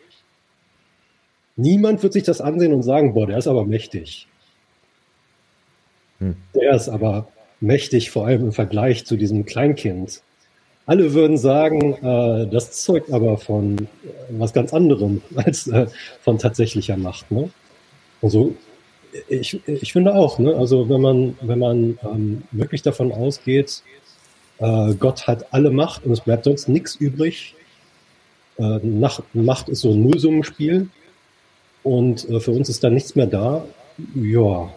[1.57, 4.27] Niemand wird sich das ansehen und sagen, boah, der ist aber mächtig.
[6.19, 6.35] Hm.
[6.53, 7.27] Der ist aber
[7.59, 10.21] mächtig, vor allem im Vergleich zu diesem Kleinkind.
[10.85, 13.87] Alle würden sagen, äh, das zeugt aber von äh,
[14.29, 15.87] was ganz anderem als äh,
[16.21, 17.31] von tatsächlicher Macht.
[17.31, 17.49] Ne?
[18.21, 18.55] Also
[19.29, 20.55] ich, ich finde auch, ne?
[20.55, 23.81] also wenn man, wenn man ähm, wirklich davon ausgeht,
[24.59, 27.55] äh, Gott hat alle Macht und es bleibt sonst nichts übrig.
[28.57, 30.89] Äh, nach, Macht ist so ein Nullsummenspiel
[31.83, 33.65] und äh, für uns ist da nichts mehr da.
[34.15, 34.73] Ja,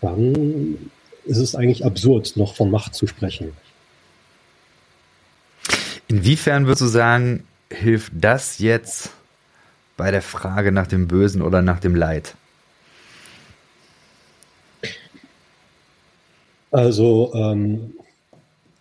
[0.00, 0.90] dann
[1.24, 3.52] ist es eigentlich absurd, noch von Macht zu sprechen.
[6.08, 9.10] Inwiefern würdest du sagen, hilft das jetzt
[9.96, 12.34] bei der Frage nach dem Bösen oder nach dem Leid?
[16.70, 17.94] Also ähm,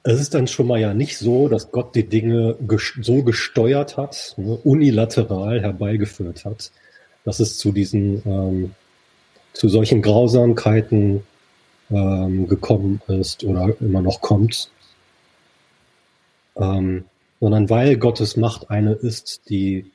[0.03, 2.55] es ist dann schon mal ja nicht so, dass Gott die Dinge
[3.01, 6.71] so gesteuert hat, ne, unilateral herbeigeführt hat,
[7.23, 8.75] dass es zu diesen ähm,
[9.53, 11.23] zu solchen Grausamkeiten
[11.91, 14.71] ähm, gekommen ist oder immer noch kommt,
[16.55, 17.05] ähm,
[17.39, 19.91] sondern weil Gottes Macht eine ist, die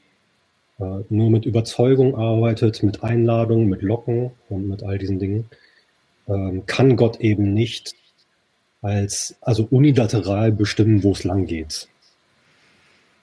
[0.79, 5.49] äh, nur mit Überzeugung arbeitet, mit Einladung, mit Locken und mit all diesen Dingen,
[6.29, 7.95] ähm, kann Gott eben nicht
[8.83, 11.89] als also unilateral bestimmen, wo es lang geht.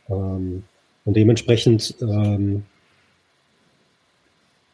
[0.09, 0.63] Ähm,
[1.05, 2.63] und dementsprechend ähm,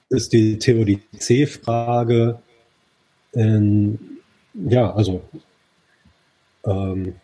[0.10, 2.40] ist die Theodizee-Frage
[3.34, 4.00] in,
[4.54, 5.22] ja, also
[6.66, 7.16] ähm,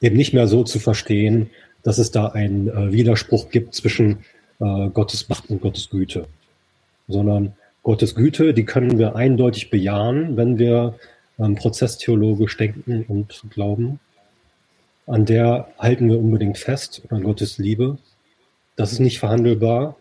[0.00, 1.50] eben nicht mehr so zu verstehen,
[1.82, 4.24] dass es da einen äh, Widerspruch gibt zwischen
[4.60, 6.26] äh, Gottes Macht und Gottes Güte,
[7.08, 10.94] sondern Gottes Güte, die können wir eindeutig bejahen, wenn wir
[11.38, 14.00] ähm, prozesstheologisch denken und glauben.
[15.06, 17.98] An der halten wir unbedingt fest, an Gottes Liebe.
[18.76, 19.96] Das ist nicht verhandelbar.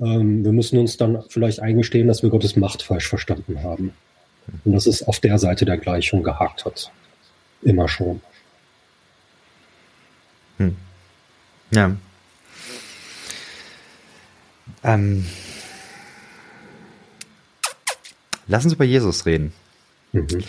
[0.00, 3.92] Ähm, wir müssen uns dann vielleicht eingestehen, dass wir Gottes Macht falsch verstanden haben.
[4.64, 6.90] Und dass es auf der Seite der Gleichung gehakt hat.
[7.62, 8.20] Immer schon.
[10.58, 10.76] Hm.
[11.70, 11.96] Ja.
[14.84, 15.26] Ähm.
[18.46, 19.52] Lass uns über Jesus reden.
[20.12, 20.44] Mhm.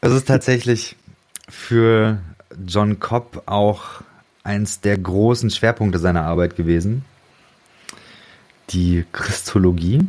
[0.00, 0.96] Es ist tatsächlich
[1.48, 2.20] für
[2.66, 4.02] John Cobb auch
[4.42, 7.04] eins der großen Schwerpunkte seiner Arbeit gewesen.
[8.70, 10.06] Die Christologie.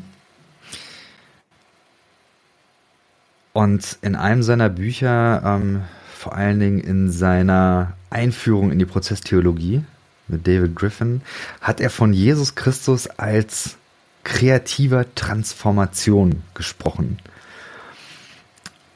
[3.53, 5.83] Und in einem seiner Bücher, ähm,
[6.15, 9.83] vor allen Dingen in seiner Einführung in die Prozesstheologie
[10.27, 11.21] mit David Griffin,
[11.61, 13.77] hat er von Jesus Christus als
[14.23, 17.19] kreativer Transformation gesprochen.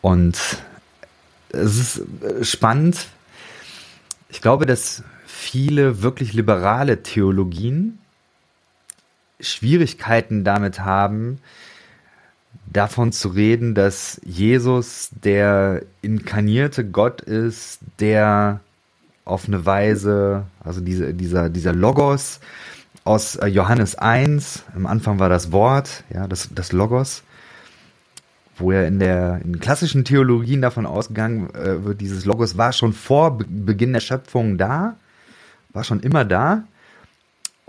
[0.08, 0.64] Und
[1.50, 3.08] es ist äh, spannend.
[4.30, 8.00] Ich glaube, dass viele wirklich liberale Theologien
[9.42, 11.40] Schwierigkeiten damit haben,
[12.68, 18.62] davon zu reden, dass Jesus der inkarnierte Gott ist, der
[19.26, 22.40] auf eine Weise, also diese, dieser, dieser Logos
[23.04, 27.24] aus äh, Johannes 1, am Anfang war das Wort, ja, das, das Logos,
[28.60, 32.94] wo ja in der in klassischen Theologien davon ausgegangen äh, wird, dieses Logos war schon
[32.94, 34.98] vor Be Beginn der Schöpfung da,
[35.74, 36.64] war schon immer da.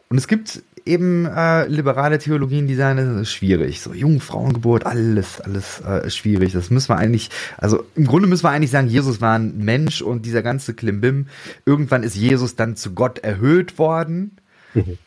[0.09, 3.81] Und es gibt eben äh, liberale Theologien, die sagen, das ist schwierig.
[3.81, 6.55] So Jungfrauengeburt, alles, alles äh, schwierig.
[6.55, 10.01] Das müssen wir eigentlich, also im Grunde müssen wir eigentlich sagen, Jesus war ein Mensch
[10.01, 11.27] und dieser ganze Klimbim.
[11.67, 14.39] Irgendwann ist Jesus dann zu Gott erhöht worden.
[14.73, 14.99] Mhm.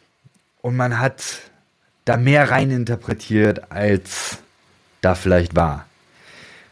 [0.62, 1.24] Und man hat
[2.06, 4.38] da mehr reininterpretiert, als
[5.02, 5.86] da vielleicht war.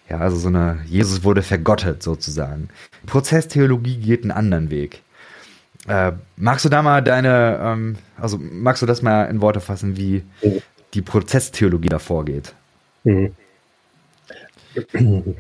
[0.10, 2.70] Ja, also so eine, Jesus wurde vergottet sozusagen.
[3.06, 5.02] Prozesstheologie geht einen anderen Weg.
[5.88, 9.98] Äh, magst du da mal deine, ähm, also magst du das mal in Worte fassen,
[9.98, 10.62] wie mhm.
[10.94, 12.54] die Prozesstheologie da vorgeht?
[13.04, 13.36] Mhm.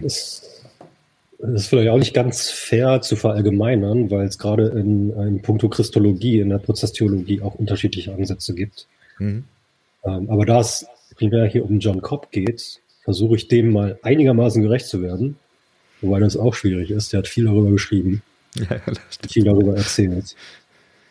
[0.01, 0.63] Das
[1.39, 6.41] ist vielleicht auch nicht ganz fair zu verallgemeinern, weil es gerade in, in puncto Christologie,
[6.41, 8.87] in der Prozesstheologie auch unterschiedliche Ansätze gibt.
[9.17, 9.45] Mhm.
[10.03, 10.85] Ähm, aber da es
[11.19, 15.37] primär hier um John Cobb geht, versuche ich dem mal einigermaßen gerecht zu werden.
[16.01, 17.11] Wobei das auch schwierig ist.
[17.11, 18.23] Der hat viel darüber geschrieben.
[18.55, 18.81] Ja,
[19.29, 20.35] viel darüber erzählt.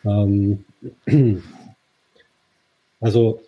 [0.03, 0.65] Ähm,
[2.99, 3.39] also,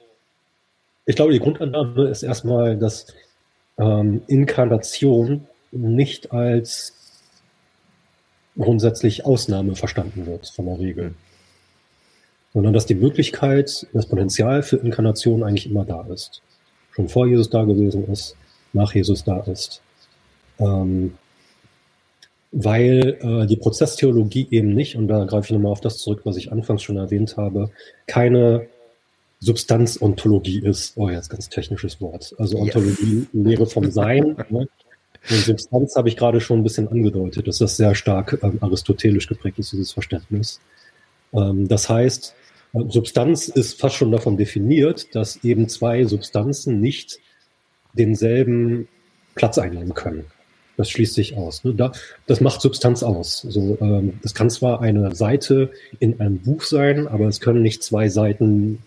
[1.05, 3.07] ich glaube, die Grundannahme ist erstmal, dass
[3.79, 6.93] ähm, Inkarnation nicht als
[8.57, 11.15] grundsätzlich Ausnahme verstanden wird von der Regel.
[12.53, 16.41] Sondern dass die Möglichkeit, das Potenzial für Inkarnation eigentlich immer da ist.
[16.91, 18.35] Schon vor Jesus da gewesen ist,
[18.73, 19.81] nach Jesus da ist.
[20.59, 21.13] Ähm,
[22.51, 26.35] weil äh, die Prozesstheologie eben nicht, und da greife ich nochmal auf das zurück, was
[26.35, 27.71] ich anfangs schon erwähnt habe,
[28.07, 28.67] keine
[29.39, 30.93] Substanzontologie ist.
[30.97, 32.35] Oh, jetzt ganz technisches Wort.
[32.37, 33.27] Also Ontologie, yes.
[33.33, 34.35] Lehre vom Sein.
[34.49, 34.67] ne?
[35.29, 39.27] Und Substanz habe ich gerade schon ein bisschen angedeutet, dass das sehr stark ähm, aristotelisch
[39.27, 40.59] geprägt ist, dieses Verständnis.
[41.33, 42.35] Ähm, das heißt,
[42.73, 47.19] Substanz ist fast schon davon definiert, dass eben zwei Substanzen nicht
[47.93, 48.87] denselben
[49.35, 50.25] Platz einnehmen können.
[50.77, 51.63] Das schließt sich aus.
[51.63, 51.73] Ne?
[51.73, 51.91] Da,
[52.27, 53.41] das macht Substanz aus.
[53.41, 57.83] So, ähm, es kann zwar eine Seite in einem Buch sein, aber es können nicht
[57.83, 58.81] zwei Seiten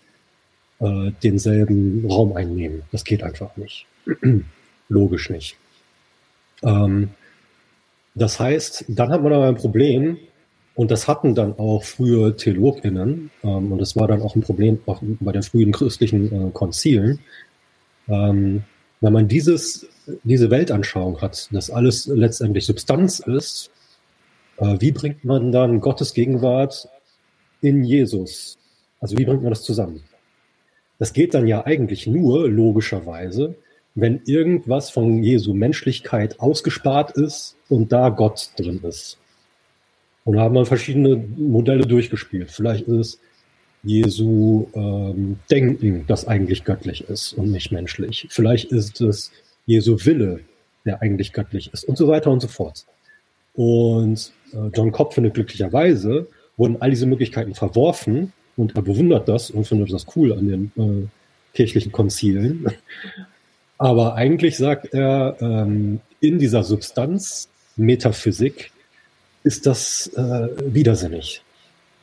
[0.79, 2.81] äh, denselben Raum einnehmen.
[2.91, 3.85] Das geht einfach nicht.
[4.89, 5.57] Logisch nicht.
[6.63, 7.09] Ähm,
[8.15, 10.17] das heißt, dann hat man aber ein Problem,
[10.75, 14.79] und das hatten dann auch frühe TheologInnen, ähm, und das war dann auch ein Problem
[14.85, 17.19] auch bei den frühen christlichen äh, Konzilen,
[18.07, 18.63] ähm,
[19.01, 19.87] wenn man dieses,
[20.23, 23.71] diese Weltanschauung hat, dass alles letztendlich Substanz ist,
[24.57, 26.87] äh, wie bringt man dann Gottes Gegenwart
[27.61, 28.57] in Jesus?
[28.99, 30.03] Also wie bringt man das zusammen?
[30.99, 33.55] Das geht dann ja eigentlich nur, logischerweise,
[33.95, 39.17] wenn irgendwas von Jesu Menschlichkeit ausgespart ist und da Gott drin ist.
[40.25, 42.51] Und haben wir verschiedene Modelle durchgespielt.
[42.51, 43.19] Vielleicht ist es
[43.83, 48.27] Jesu ähm, Denken, das eigentlich göttlich ist und nicht menschlich.
[48.29, 49.31] Vielleicht ist es
[49.67, 50.41] Jesu Wille,
[50.83, 52.85] der eigentlich göttlich ist und so weiter und so fort.
[53.53, 59.51] Und äh, John Cobb findet glücklicherweise, wurden all diese Möglichkeiten verworfen und er bewundert das
[59.51, 61.07] und findet das cool an den äh,
[61.55, 62.65] kirchlichen Konzilen.
[63.77, 68.71] Aber eigentlich sagt er, ähm, in dieser Substanz, Metaphysik,
[69.45, 71.41] ist das äh, widersinnig.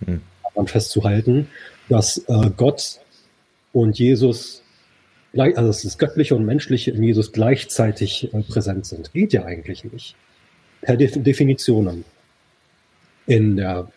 [0.05, 0.23] Hm.
[0.45, 1.49] Daran festzuhalten,
[1.89, 3.01] dass äh, Gott
[3.73, 4.63] und Jesus,
[5.37, 9.13] also dass das Göttliche und Menschliche in Jesus gleichzeitig äh, präsent sind.
[9.13, 10.15] Geht ja eigentlich nicht.
[10.83, 12.05] Per Def Definitionen.
[13.27, 13.89] In der,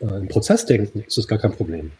[0.00, 1.92] äh, Im Prozessdenken ist das gar kein Problem.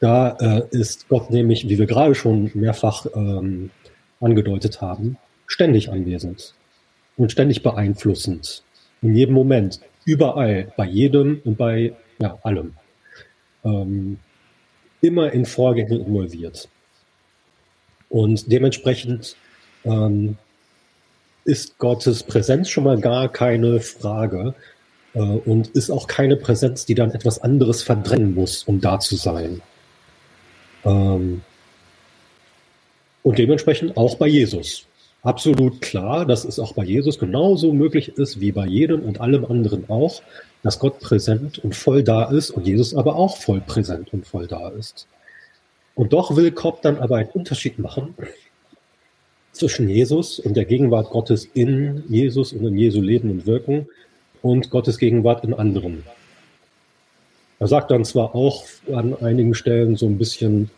[0.00, 3.70] Da äh, ist Gott nämlich, wie wir gerade schon mehrfach ähm,
[4.20, 6.54] angedeutet haben, ständig anwesend
[7.16, 8.62] und ständig beeinflussend.
[9.02, 12.74] In jedem Moment, überall, bei jedem und bei ja, allem.
[13.64, 14.18] Ähm,
[15.00, 16.68] immer in Vorgänge involviert.
[18.08, 19.36] Und dementsprechend
[19.84, 20.36] ähm,
[21.44, 24.54] ist Gottes Präsenz schon mal gar keine Frage
[25.14, 29.16] äh, und ist auch keine Präsenz, die dann etwas anderes verdrängen muss, um da zu
[29.16, 29.60] sein.
[30.84, 31.42] Ähm,
[33.22, 34.86] und dementsprechend auch bei Jesus.
[35.22, 39.44] Absolut klar, dass es auch bei Jesus genauso möglich ist wie bei jedem und allem
[39.44, 40.22] anderen auch,
[40.62, 44.46] dass Gott präsent und voll da ist und Jesus aber auch voll präsent und voll
[44.46, 45.06] da ist.
[45.94, 48.14] Und doch will Kopp dann aber einen Unterschied machen
[49.52, 53.88] zwischen Jesus und der Gegenwart Gottes in Jesus und in Jesu Leben und Wirken
[54.40, 56.04] und Gottes Gegenwart in anderen.
[57.58, 60.70] Er sagt dann zwar auch an einigen Stellen so ein bisschen,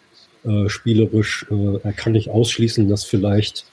[0.45, 1.47] äh, spielerisch.
[1.51, 3.67] Äh, er kann nicht ausschließen, dass vielleicht,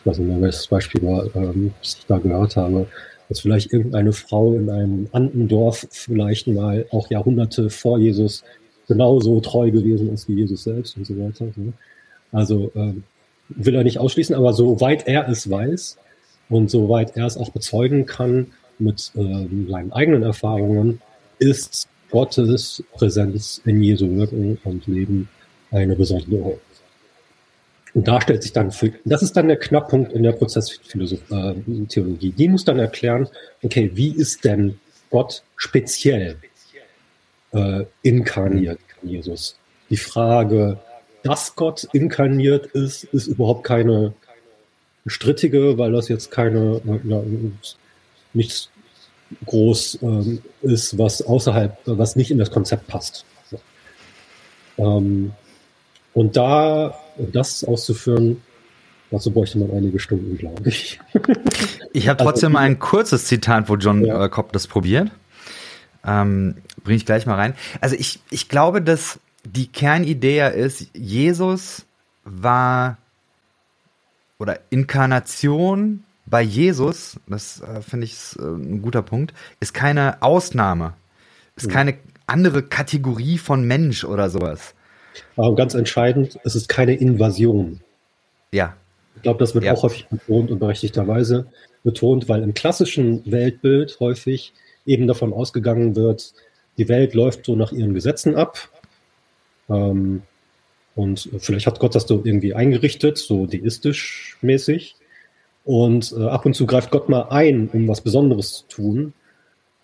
[0.00, 2.86] ich weiß nicht mehr, welches Beispiel war, ähm, was ich da gehört habe,
[3.28, 8.42] dass vielleicht irgendeine Frau in einem Andendorf vielleicht mal auch Jahrhunderte vor Jesus
[8.86, 11.44] genauso treu gewesen ist wie Jesus selbst und so weiter.
[11.56, 11.72] Ne?
[12.32, 13.04] Also ähm,
[13.48, 15.98] will er nicht ausschließen, aber soweit er es weiß
[16.48, 18.46] und soweit er es auch bezeugen kann
[18.78, 21.00] mit ähm, seinen eigenen Erfahrungen,
[21.38, 25.28] ist Gottes Präsenz in Jesu Wirken und Leben
[25.70, 26.58] eine besondere.
[27.94, 32.32] Und da stellt sich dann, für, das ist dann der Knackpunkt in der Prozesstheologie.
[32.32, 33.28] Die muss dann erklären,
[33.62, 34.78] okay, wie ist denn
[35.10, 36.36] Gott speziell
[37.52, 39.56] äh, inkarniert, Jesus?
[39.90, 40.78] Die Frage,
[41.22, 44.12] dass Gott inkarniert ist, ist überhaupt keine
[45.06, 47.22] strittige, weil das jetzt keine, ja,
[48.34, 48.68] nichts
[49.46, 53.24] groß ähm, ist, was außerhalb, was nicht in das Konzept passt.
[54.78, 55.32] Ähm,
[56.18, 58.42] und da das auszuführen,
[59.12, 60.98] dazu bräuchte man einige Stunden, glaube ich.
[61.92, 64.28] ich habe trotzdem also, ein kurzes Zitat, wo John ja.
[64.28, 65.12] Cobb das probiert.
[66.04, 67.54] Ähm, Bringe ich gleich mal rein.
[67.80, 71.86] Also ich, ich glaube, dass die Kernidee ist, Jesus
[72.24, 72.98] war
[74.40, 80.94] oder Inkarnation bei Jesus, das äh, finde ich äh, ein guter Punkt, ist keine Ausnahme,
[81.54, 81.72] ist mhm.
[81.72, 81.94] keine
[82.26, 84.74] andere Kategorie von Mensch oder sowas.
[85.36, 87.80] Aber ganz entscheidend, es ist keine Invasion.
[88.52, 88.76] Ja.
[89.16, 89.72] Ich glaube, das wird ja.
[89.72, 91.46] auch häufig betont und berechtigterweise
[91.82, 94.52] betont, weil im klassischen Weltbild häufig
[94.86, 96.32] eben davon ausgegangen wird,
[96.76, 98.68] die Welt läuft so nach ihren Gesetzen ab.
[99.68, 100.22] Ähm,
[100.94, 104.96] und vielleicht hat Gott das so irgendwie eingerichtet, so deistisch mäßig.
[105.64, 109.12] Und äh, ab und zu greift Gott mal ein, um was Besonderes zu tun.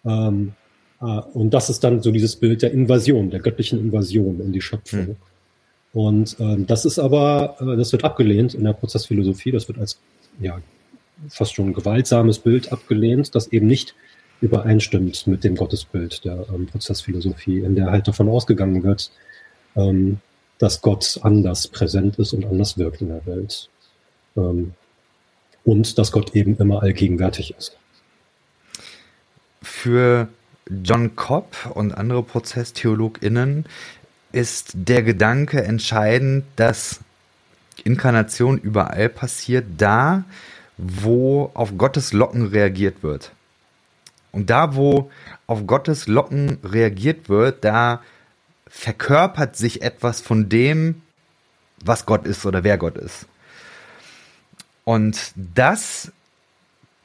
[0.05, 0.64] Ähm, äh,
[1.05, 5.07] und das ist dann so dieses Bild der Invasion, der göttlichen Invasion in die Schöpfung.
[5.07, 5.17] Hm.
[5.93, 10.01] Und ähm, das ist aber, äh, das wird abgelehnt in der Prozessphilosophie, das wird als
[10.41, 10.61] ja,
[11.29, 13.95] fast schon gewaltsames Bild abgelehnt, das eben nicht
[14.41, 19.13] übereinstimmt mit dem Gottesbild der ähm, Prozessphilosophie, in der halt davon ausgegangen wird,
[19.77, 20.19] ähm,
[20.59, 23.69] dass Gott anders präsent ist und anders wirkt in der Welt.
[24.37, 24.75] Ähm,
[25.65, 27.79] und dass Gott eben immer allgegenwärtig ist.
[29.63, 30.29] Für
[30.69, 33.67] John Cobb und andere ProzesstheologInnen
[34.33, 37.01] ist der Gedanke entscheidend, dass
[37.85, 40.25] Inkarnation überall passiert, da,
[40.77, 43.33] wo auf Gottes Locken reagiert wird.
[44.33, 45.11] Und da, wo
[45.47, 48.03] auf Gottes Locken reagiert wird, da
[48.67, 51.03] verkörpert sich etwas von dem,
[51.85, 53.27] was Gott ist oder wer Gott ist.
[54.85, 56.11] Und das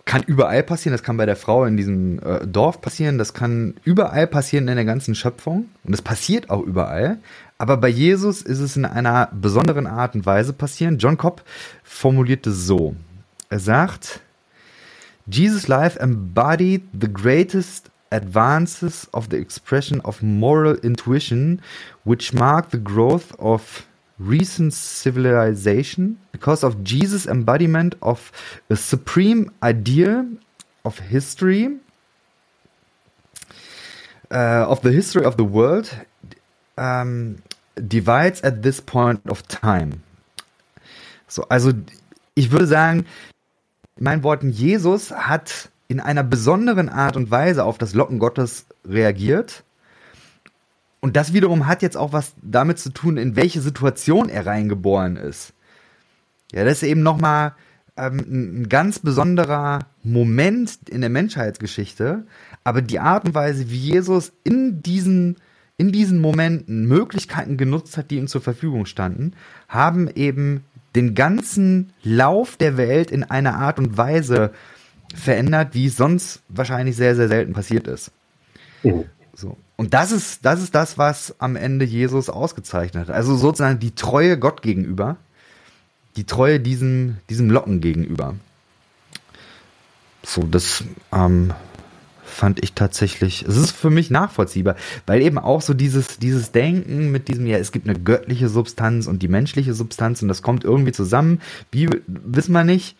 [0.05, 0.93] kann überall passieren.
[0.93, 3.17] Das kann bei der Frau in diesem äh, Dorf passieren.
[3.17, 5.69] Das kann überall passieren in der ganzen Schöpfung.
[5.83, 7.19] Und es passiert auch überall.
[7.57, 10.97] Aber bei Jesus ist es in einer besonderen Art und Weise passieren.
[10.97, 11.43] John Cobb
[11.83, 12.95] formuliert es so.
[13.49, 14.21] Er sagt,
[15.27, 21.61] Jesus' life embodied the greatest advances of the expression of moral intuition,
[22.03, 23.85] which marked the growth of
[24.19, 28.31] recent civilization because of Jesus' embodiment of
[28.69, 30.25] a supreme ideal
[30.83, 31.77] of history,
[34.31, 35.89] uh, of the history of the world,
[36.77, 37.41] um,
[37.75, 40.03] divides at this point of time.
[41.27, 41.71] So, also
[42.35, 43.05] ich würde sagen,
[43.97, 48.65] in meinen Worten, Jesus hat in einer besonderen Art und Weise auf das Locken Gottes
[48.85, 49.63] reagiert
[51.01, 55.15] und das wiederum hat jetzt auch was damit zu tun, in welche Situation er reingeboren
[55.15, 55.53] ist.
[56.51, 57.53] Ja, das ist eben nochmal
[57.95, 62.25] ähm, ein ganz besonderer Moment in der Menschheitsgeschichte.
[62.63, 65.37] Aber die Art und Weise, wie Jesus in diesen,
[65.77, 69.33] in diesen Momenten Möglichkeiten genutzt hat, die ihm zur Verfügung standen,
[69.67, 70.63] haben eben
[70.95, 74.51] den ganzen Lauf der Welt in einer Art und Weise
[75.13, 78.11] verändert, wie es sonst wahrscheinlich sehr, sehr selten passiert ist.
[78.83, 79.05] Mhm.
[79.33, 79.57] So.
[79.79, 83.15] Und das ist, das ist das, was am Ende Jesus ausgezeichnet hat.
[83.15, 85.15] Also sozusagen die Treue Gott gegenüber,
[86.17, 88.35] die Treue diesem, diesem Locken gegenüber.
[90.21, 91.53] So, das ähm,
[92.25, 94.75] fand ich tatsächlich, es ist für mich nachvollziehbar,
[95.05, 99.07] weil eben auch so dieses, dieses Denken mit diesem, ja, es gibt eine göttliche Substanz
[99.07, 101.39] und die menschliche Substanz und das kommt irgendwie zusammen,
[101.71, 102.97] wie, wissen wir nicht,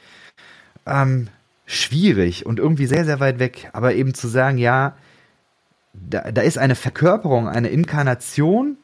[0.85, 1.27] ähm,
[1.65, 3.69] schwierig und irgendwie sehr, sehr weit weg.
[3.73, 4.95] Aber eben zu sagen, ja,
[5.93, 8.77] da, da ist eine Verkörperung, eine Inkarnation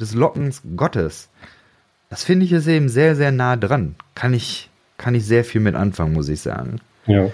[0.00, 1.28] des Lockens Gottes.
[2.08, 3.96] Das finde ich ist eben sehr, sehr nah dran.
[4.14, 6.80] Kann ich, kann ich sehr viel mit anfangen, muss ich sagen.
[7.06, 7.30] Ja.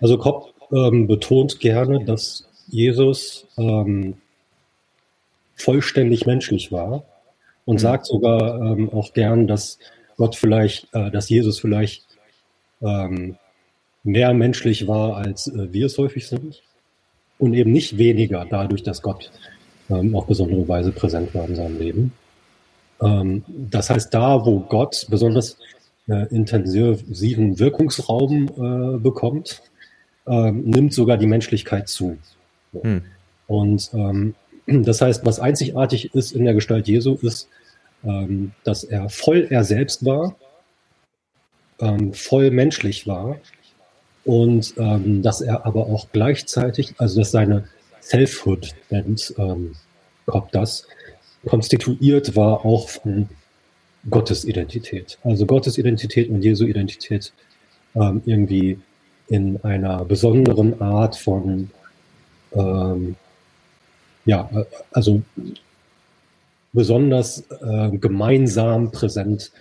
[0.00, 4.16] Also Kopp ähm, betont gerne, dass Jesus ähm,
[5.54, 7.04] vollständig menschlich war
[7.64, 7.80] und mhm.
[7.80, 9.78] sagt sogar ähm, auch gern, dass
[10.16, 12.04] Gott vielleicht, äh, dass Jesus vielleicht
[12.82, 13.36] ähm,
[14.02, 16.62] mehr menschlich war, als äh, wir es häufig sind
[17.38, 19.30] und eben nicht weniger dadurch, dass Gott
[19.90, 22.12] ähm, auf besondere Weise präsent war in seinem Leben.
[23.00, 25.58] Ähm, das heißt, da, wo Gott besonders
[26.08, 28.48] äh, intensiven Wirkungsraum
[28.96, 29.62] äh, bekommt,
[30.26, 32.16] äh, nimmt sogar die Menschlichkeit zu.
[32.72, 33.02] Hm.
[33.46, 34.34] Und ähm,
[34.66, 37.48] das heißt, was einzigartig ist in der Gestalt Jesu, ist,
[38.04, 40.36] ähm, dass er voll er selbst war,
[41.80, 43.38] ähm, voll menschlich war
[44.26, 47.68] und ähm, dass er aber auch gleichzeitig, also dass seine
[48.00, 49.72] Selfhood nennt ähm,
[50.26, 50.86] Cobb das,
[51.46, 53.28] konstituiert war auch von
[54.10, 55.18] Gottes Identität.
[55.22, 57.32] Also Gottes Identität und Jesu Identität
[57.94, 58.80] ähm, irgendwie
[59.28, 61.70] in einer besonderen Art von,
[62.52, 63.14] ähm,
[64.24, 64.50] ja,
[64.90, 65.22] also
[66.72, 69.52] besonders äh, gemeinsam präsent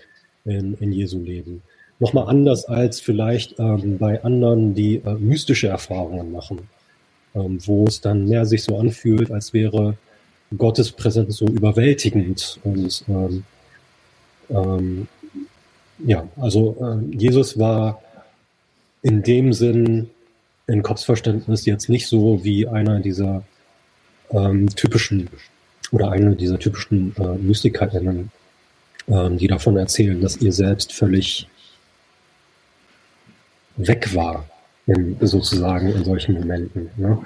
[0.43, 1.61] in, in Jesu Leben
[1.99, 6.61] nochmal anders als vielleicht ähm, bei anderen, die äh, mystische Erfahrungen machen,
[7.33, 9.97] ähm, wo es dann mehr sich so anfühlt, als wäre
[10.57, 12.59] Gottes Präsenz so überwältigend.
[12.63, 13.43] Und ähm,
[14.49, 15.07] ähm,
[15.99, 18.01] ja, also äh, Jesus war
[19.01, 20.09] in dem Sinn
[20.67, 23.43] in Kopfverständnis jetzt nicht so wie einer dieser
[24.31, 25.29] ähm, typischen
[25.91, 28.31] oder eine dieser typischen äh, MystikerInnen,
[29.07, 31.47] ähm, die davon erzählen, dass ihr selbst völlig
[33.78, 34.45] weg war,
[34.88, 36.89] in, sozusagen in solchen Momenten.
[36.97, 37.17] Ne?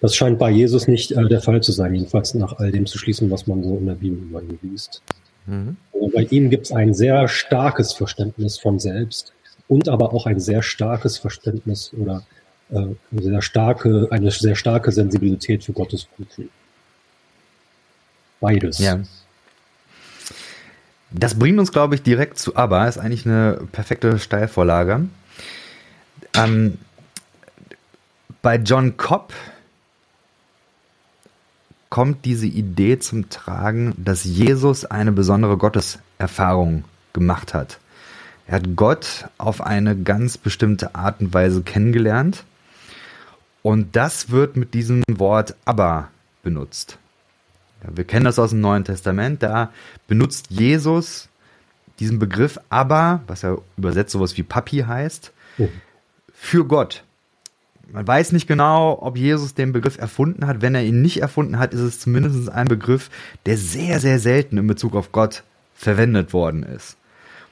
[0.00, 2.98] Das scheint bei Jesus nicht äh, der Fall zu sein, jedenfalls nach all dem zu
[2.98, 5.02] schließen, was man so in der Bibel über ihn liest.
[5.46, 5.76] Mhm.
[5.92, 9.32] Also bei ihm gibt es ein sehr starkes Verständnis von selbst
[9.66, 12.22] und aber auch ein sehr starkes Verständnis oder
[12.70, 16.50] äh, sehr starke, eine sehr starke Sensibilität für Gottes Guten.
[18.40, 18.78] Beides.
[18.78, 19.00] Ja.
[21.10, 22.86] Das bringt uns, glaube ich, direkt zu ABBA.
[22.86, 25.06] Ist eigentlich eine perfekte Steilvorlage.
[26.44, 26.78] Ähm,
[28.42, 29.32] bei John Cobb
[31.90, 37.78] kommt diese Idee zum Tragen, dass Jesus eine besondere Gotteserfahrung gemacht hat.
[38.46, 42.44] Er hat Gott auf eine ganz bestimmte Art und Weise kennengelernt.
[43.62, 46.08] Und das wird mit diesem Wort aber
[46.42, 46.98] benutzt.
[47.82, 49.42] Ja, wir kennen das aus dem Neuen Testament.
[49.42, 49.72] Da
[50.06, 51.28] benutzt Jesus
[51.98, 55.68] diesen Begriff aber, was ja übersetzt sowas wie Papi heißt, oh.
[56.40, 57.04] Für Gott.
[57.90, 60.62] Man weiß nicht genau, ob Jesus den Begriff erfunden hat.
[60.62, 63.10] Wenn er ihn nicht erfunden hat, ist es zumindest ein Begriff,
[63.46, 65.42] der sehr, sehr selten in Bezug auf Gott
[65.74, 66.96] verwendet worden ist.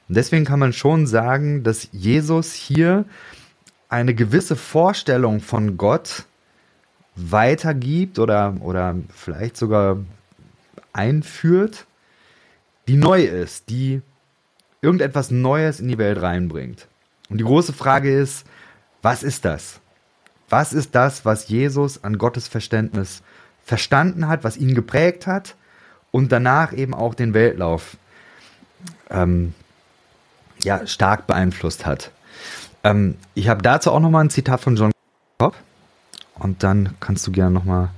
[0.07, 3.05] Und deswegen kann man schon sagen, dass Jesus hier
[3.89, 6.23] eine gewisse Vorstellung von Gott
[7.15, 9.97] weitergibt oder, oder vielleicht sogar
[10.93, 11.87] einführt,
[12.87, 14.01] die neu ist, die
[14.81, 16.87] irgendetwas Neues in die Welt reinbringt.
[17.29, 18.45] Und die große Frage ist,
[19.01, 19.79] was ist das?
[20.49, 23.21] Was ist das, was Jesus an Gottes Verständnis
[23.63, 25.55] verstanden hat, was ihn geprägt hat
[26.11, 27.97] und danach eben auch den Weltlauf
[29.09, 29.53] ähm,
[30.63, 32.11] ja, stark beeinflusst hat?
[32.83, 34.91] Ähm, ich habe dazu auch nochmal ein Zitat von John
[35.37, 35.55] Cobb
[36.35, 37.89] und dann kannst du gerne nochmal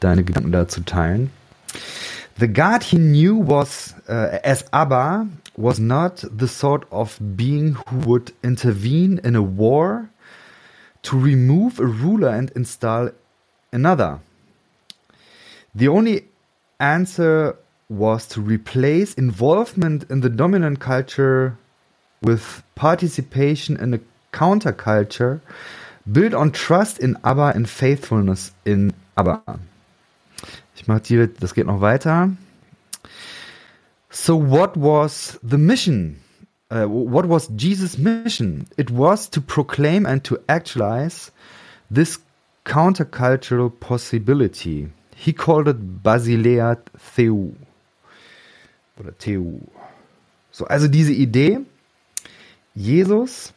[0.00, 1.30] deine Gedanken dazu teilen.
[2.38, 5.26] The God he knew was uh, as Abba
[5.56, 10.04] was not the sort of being who would intervene in a war
[11.02, 13.10] to remove a ruler and install
[13.72, 14.20] another.
[15.74, 16.24] The only
[16.80, 17.56] answer
[17.88, 21.56] was to replace involvement in the dominant culture
[22.22, 24.00] with participation in a
[24.32, 25.40] counterculture
[26.10, 29.42] built on trust in Abba and faithfulness in Abba.
[30.76, 32.30] Ich mache hier, das geht noch weiter.
[34.10, 36.20] So what was the mission
[36.70, 38.66] uh, what was Jesus' mission?
[38.76, 41.30] It was to proclaim and to actualize
[41.90, 42.18] this
[42.64, 44.88] countercultural possibility.
[45.16, 46.78] He called it Basilea
[47.16, 47.52] Theu.
[48.98, 49.60] Oder Theu.
[50.50, 51.60] So, also diese Idee,
[52.74, 53.52] Jesus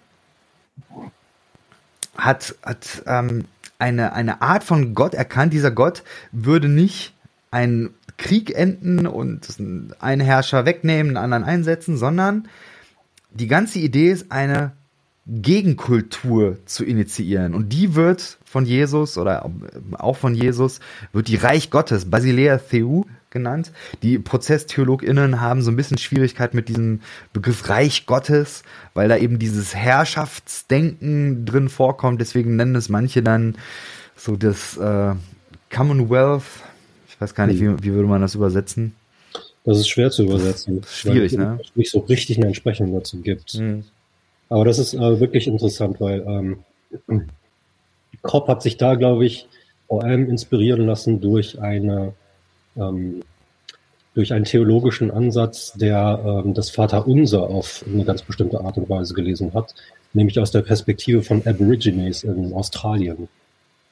[2.18, 3.46] hat, hat ähm,
[3.80, 5.54] eine, eine Art von Gott erkannt.
[5.54, 7.14] Dieser Gott würde nicht
[7.50, 9.48] einen Krieg enden und
[10.00, 12.48] einen Herrscher wegnehmen, einen anderen einsetzen, sondern
[13.32, 14.74] die ganze Idee ist, eine
[15.28, 17.54] Gegenkultur zu initiieren.
[17.54, 19.50] Und die wird von Jesus oder
[19.94, 20.80] auch von Jesus,
[21.14, 23.72] wird die Reich Gottes, Basilea Theu genannt.
[24.02, 27.02] Die ProzesstheologInnen haben so ein bisschen Schwierigkeit mit diesem
[27.34, 28.64] Begriff Reich Gottes,
[28.94, 32.20] weil da eben dieses Herrschaftsdenken drin vorkommt.
[32.20, 33.56] Deswegen nennen es manche dann
[34.16, 35.14] so das äh,
[35.74, 36.44] Commonwealth.
[37.08, 38.96] Ich weiß gar nicht, wie, wie würde man das übersetzen?
[39.64, 40.82] Das ist schwer zu übersetzen.
[40.88, 41.60] Schwierig, ne?
[41.62, 43.56] Es nicht so richtig eine Entsprechung dazu gibt.
[43.56, 43.84] Mhm.
[44.50, 47.30] Aber das ist äh, wirklich interessant, weil ähm,
[48.22, 49.48] Kopp hat sich da, glaube ich,
[49.88, 52.14] vor allem inspirieren lassen durch eine
[52.76, 53.22] ähm,
[54.14, 59.14] durch einen theologischen Ansatz, der ähm, das Vaterunser auf eine ganz bestimmte Art und Weise
[59.14, 59.74] gelesen hat,
[60.14, 63.30] nämlich aus der Perspektive von Aborigines in Australien.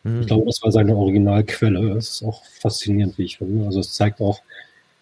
[0.03, 0.21] Mhm.
[0.21, 1.95] Ich glaube, das war seine Originalquelle.
[1.95, 3.65] Das ist auch faszinierend, wie ich finde.
[3.65, 4.41] Also es zeigt auch,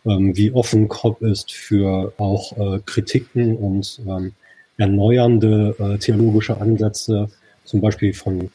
[0.07, 4.33] wie offen Cobb ist für auch äh, Kritiken und ähm,
[4.77, 7.29] erneuernde äh, theologische Ansätze,
[7.65, 8.49] zum Beispiel von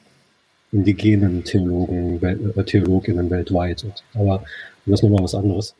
[0.72, 3.84] indigenen Theologen, äh, Theologinnen weltweit.
[4.14, 4.42] Aber
[4.86, 5.74] das ist nochmal was anderes.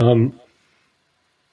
[0.00, 0.32] Ähm,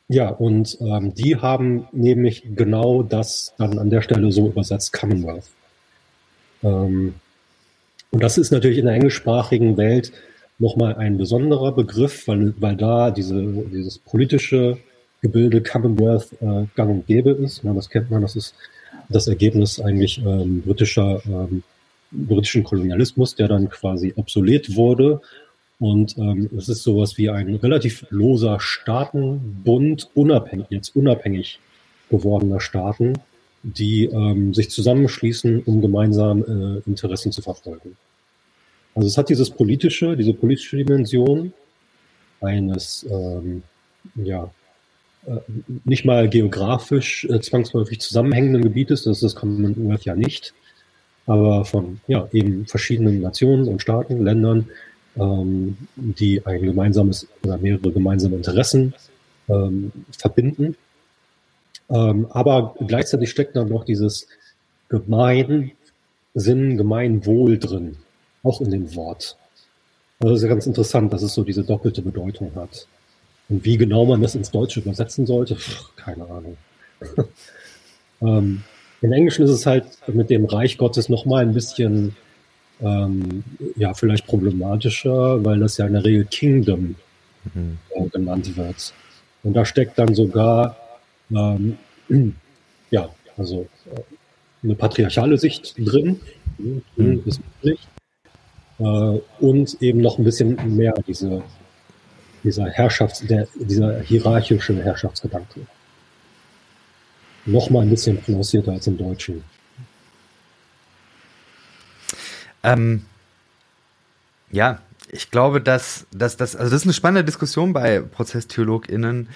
[0.10, 5.50] ja, und ähm, die haben nämlich genau das dann an der Stelle so übersetzt, Commonwealth.
[6.64, 7.16] Ähm,
[8.12, 10.14] und das ist natürlich in der englischsprachigen Welt
[10.60, 13.42] nochmal ein besonderer Begriff, weil, weil da diese,
[13.72, 14.78] dieses politische
[15.22, 17.64] Gebilde Commonwealth äh, gang und gäbe ist.
[17.64, 18.56] Ja, das kennt man, das ist
[19.10, 21.64] das Ergebnis eigentlich ähm, britischer, ähm,
[22.12, 25.22] britischen Kolonialismus, der dann quasi obsolet wurde
[25.80, 31.60] Und ähm, es ist sowas wie ein relativ loser Staatenbund, unabhängig, jetzt unabhängig
[32.10, 33.14] gewordener Staaten,
[33.64, 37.96] die ähm, sich zusammenschließen, um gemeinsam äh, Interessen zu verfolgen.
[38.98, 41.54] Also es hat dieses politische, diese politische Dimension
[42.42, 43.62] eines ähm,
[44.16, 44.50] ja,
[45.28, 45.38] äh,
[45.86, 50.56] nicht mal geografisch äh, zwangsläufig zusammenhängenden Gebietes, das ist das Commonwealth ja nicht,
[51.28, 54.68] aber von ja, eben verschiedenen Nationen und Staaten, Ländern,
[55.16, 58.96] ähm, die ein gemeinsames oder mehrere gemeinsame Interessen
[59.48, 60.76] ähm, verbinden.
[61.92, 64.28] Ähm, aber gleichzeitig steckt dann noch dieses
[64.90, 65.70] Gemeinsinn,
[66.34, 67.98] Gemeinwohl drin,
[68.48, 69.38] auch in dem Wort.
[70.20, 72.88] Also das ist ja ganz interessant, dass es so diese doppelte Bedeutung hat.
[73.50, 76.58] Und wie genau man das ins Deutsche übersetzen sollte, pff, keine Ahnung.
[78.22, 78.64] ähm,
[79.02, 82.16] Im Englischen ist es halt mit dem Reich Gottes nochmal ein bisschen,
[82.82, 83.44] ähm,
[83.76, 86.96] ja, vielleicht problematischer, weil das ja in der Regel Kingdom
[87.54, 87.78] mhm.
[87.92, 88.94] äh, genannt wird.
[89.44, 90.76] Und da steckt dann sogar,
[91.32, 91.78] ähm,
[92.92, 94.02] ja, also äh,
[94.64, 96.20] eine patriarchale Sicht drin,
[96.58, 97.22] mhm.
[97.26, 97.80] ist möglich.
[98.80, 98.84] Äh,
[99.40, 101.44] und eben noch ein bisschen mehr diese
[102.44, 105.62] dieser Herrschafts-, der, dieser hierarchische Herrschaftsgedanke.
[107.46, 109.44] Noch mal ein bisschen prononcierter als im Deutschen.
[112.64, 113.06] Ähm,
[114.52, 119.30] ja, ich glaube, dass, dass das, also das ist eine spannende Diskussion bei ProzesstheologInnen,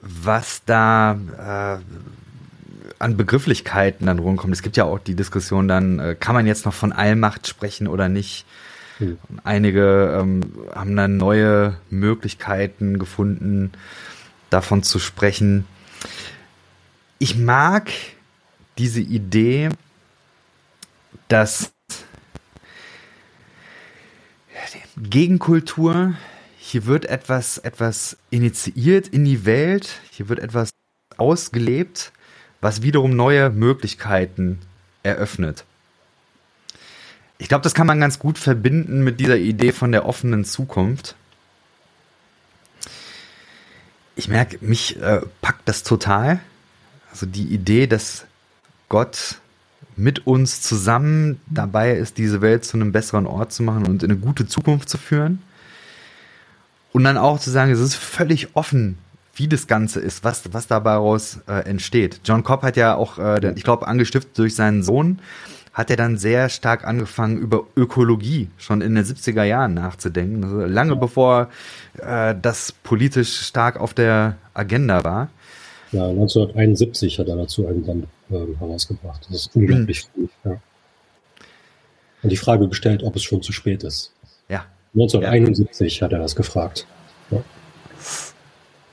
[0.00, 2.23] was da äh,
[2.98, 4.52] an Begrifflichkeiten dann rumkommt.
[4.54, 7.88] Es gibt ja auch die Diskussion dann, äh, kann man jetzt noch von Allmacht sprechen
[7.88, 8.46] oder nicht?
[8.98, 9.18] Hm.
[9.42, 10.42] Einige ähm,
[10.74, 13.72] haben dann neue Möglichkeiten gefunden,
[14.50, 15.66] davon zu sprechen.
[17.18, 17.90] Ich mag
[18.78, 19.70] diese Idee,
[21.28, 21.72] dass
[24.96, 26.14] Gegenkultur,
[26.56, 30.70] hier wird etwas, etwas initiiert in die Welt, hier wird etwas
[31.16, 32.12] ausgelebt,
[32.64, 34.58] was wiederum neue Möglichkeiten
[35.02, 35.66] eröffnet.
[37.36, 41.14] Ich glaube, das kann man ganz gut verbinden mit dieser Idee von der offenen Zukunft.
[44.16, 46.40] Ich merke, mich äh, packt das total.
[47.10, 48.24] Also die Idee, dass
[48.88, 49.40] Gott
[49.94, 54.10] mit uns zusammen dabei ist, diese Welt zu einem besseren Ort zu machen und in
[54.10, 55.42] eine gute Zukunft zu führen.
[56.92, 58.96] Und dann auch zu sagen, es ist völlig offen,
[59.36, 62.20] wie das Ganze ist, was, was dabei daraus äh, entsteht.
[62.24, 65.20] John Cobb hat ja auch, äh, ich glaube, angestiftet durch seinen Sohn,
[65.72, 70.44] hat er dann sehr stark angefangen, über Ökologie schon in den 70er Jahren nachzudenken.
[70.44, 71.48] Also lange bevor
[71.98, 75.28] äh, das politisch stark auf der Agenda war.
[75.90, 79.26] Ja, 1971 hat er dazu einen Band äh, herausgebracht.
[79.28, 80.28] Das ist unglaublich mhm.
[80.44, 80.60] Ja.
[82.22, 84.12] Und die Frage gestellt, ob es schon zu spät ist.
[84.48, 84.64] Ja.
[84.94, 86.04] 1971 ja.
[86.04, 86.86] hat er das gefragt.
[87.30, 87.42] Ja.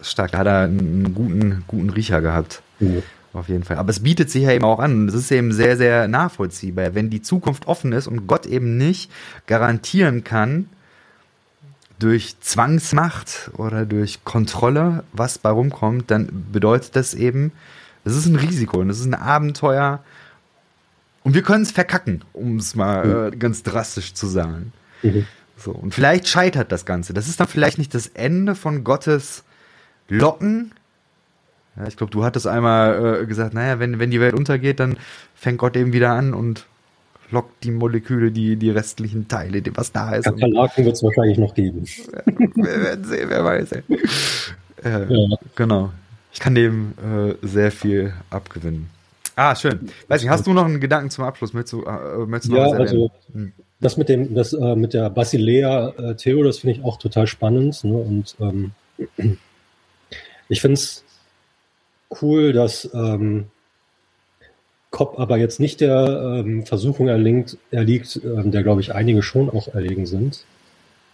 [0.01, 2.61] Stark, da hat er einen guten, guten Riecher gehabt.
[2.79, 3.03] Mhm.
[3.33, 3.77] Auf jeden Fall.
[3.77, 5.07] Aber es bietet sich ja eben auch an.
[5.07, 6.95] Es ist eben sehr, sehr nachvollziehbar.
[6.95, 9.09] Wenn die Zukunft offen ist und Gott eben nicht
[9.47, 10.67] garantieren kann,
[11.97, 17.51] durch Zwangsmacht oder durch Kontrolle, was bei rumkommt, dann bedeutet das eben,
[18.03, 20.03] es ist ein Risiko und es ist ein Abenteuer.
[21.23, 23.33] Und wir können es verkacken, um es mal mhm.
[23.33, 24.73] äh, ganz drastisch zu sagen.
[25.03, 25.25] Mhm.
[25.55, 27.13] So, und vielleicht scheitert das Ganze.
[27.13, 29.43] Das ist dann vielleicht nicht das Ende von Gottes
[30.07, 30.73] Locken,
[31.77, 34.97] ja, ich glaube, du hattest einmal äh, gesagt, naja, wenn, wenn die Welt untergeht, dann
[35.35, 36.65] fängt Gott eben wieder an und
[37.31, 40.25] lockt die Moleküle, die, die restlichen Teile, was da ist.
[40.25, 41.85] Kakerlaken wird es wahrscheinlich noch geben.
[42.55, 43.71] wir werden sehen, wer weiß.
[43.71, 43.83] Äh,
[44.83, 45.37] ja.
[45.55, 45.91] Genau.
[46.33, 48.89] Ich kann dem äh, sehr viel abgewinnen.
[49.35, 49.89] Ah, schön.
[50.09, 51.53] Weiß nicht, hast du noch einen Gedanken zum Abschluss?
[51.53, 53.53] Möchtest du, äh, möchtest du ja, also hm.
[53.79, 57.81] das mit dem, das äh, mit der Basilea-Theo, das finde ich auch total spannend.
[57.83, 57.93] Ne?
[57.93, 58.71] Und ähm,
[60.51, 61.03] ich finde es
[62.21, 63.45] cool, dass ähm,
[64.89, 69.49] Kopp aber jetzt nicht der ähm, Versuchung erlingt, erliegt, ähm, der glaube ich einige schon
[69.49, 70.43] auch erlegen sind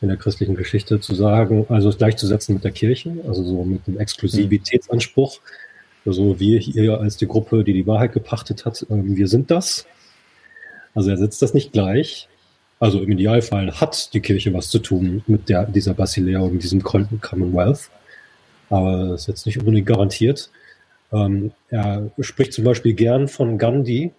[0.01, 3.85] in der christlichen Geschichte, zu sagen, also es gleichzusetzen mit der Kirche, also so mit
[3.88, 5.39] dem Exklusivitätsanspruch.
[6.05, 9.85] Also wir hier als die Gruppe, die die Wahrheit gepachtet hat, ähm, wir sind das.
[10.95, 12.27] Also er setzt das nicht gleich.
[12.80, 16.81] Also im Idealfall hat die Kirche was zu tun mit der, dieser Basilea und diesem
[16.81, 17.91] Commonwealth.
[18.69, 20.49] Aber das ist jetzt nicht unbedingt garantiert.
[21.11, 24.11] Ähm, er spricht zum Beispiel gern von Gandhi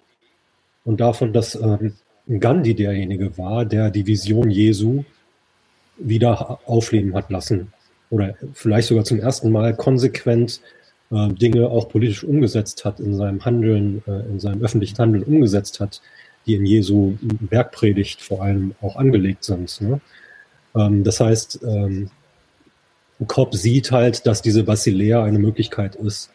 [0.85, 1.95] und davon, dass ähm,
[2.29, 5.05] Gandhi derjenige war, der die Vision Jesu
[5.99, 7.73] wieder aufleben hat lassen
[8.11, 10.61] oder vielleicht sogar zum ersten Mal konsequent
[11.11, 15.81] äh, Dinge auch politisch umgesetzt hat in seinem Handeln, äh, in seinem öffentlichen Handeln umgesetzt
[15.81, 16.01] hat,
[16.47, 19.81] die in Jesu Bergpredigt vor allem auch angelegt sind.
[19.81, 20.01] Ne?
[20.75, 22.11] Ähm, das heißt, ähm,
[23.27, 26.31] Cobb sieht halt, dass diese Basilea eine Möglichkeit ist,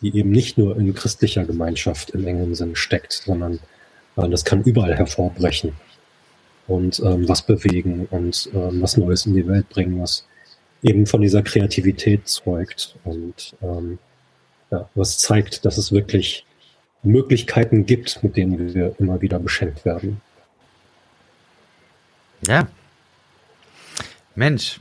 [0.00, 3.60] die eben nicht nur in christlicher Gemeinschaft im engen Sinn steckt, sondern
[4.16, 5.72] äh, das kann überall hervorbrechen
[6.66, 10.26] und ähm, was bewegen und ähm, was Neues in die Welt bringen, was
[10.82, 13.98] eben von dieser Kreativität zeugt und ähm,
[14.70, 16.44] ja, was zeigt, dass es wirklich
[17.02, 20.20] Möglichkeiten gibt, mit denen wir immer wieder beschenkt werden.
[22.46, 22.68] Ja.
[24.34, 24.80] Mensch,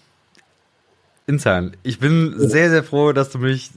[1.28, 3.72] Insan, ich bin sehr, sehr froh, dass du mich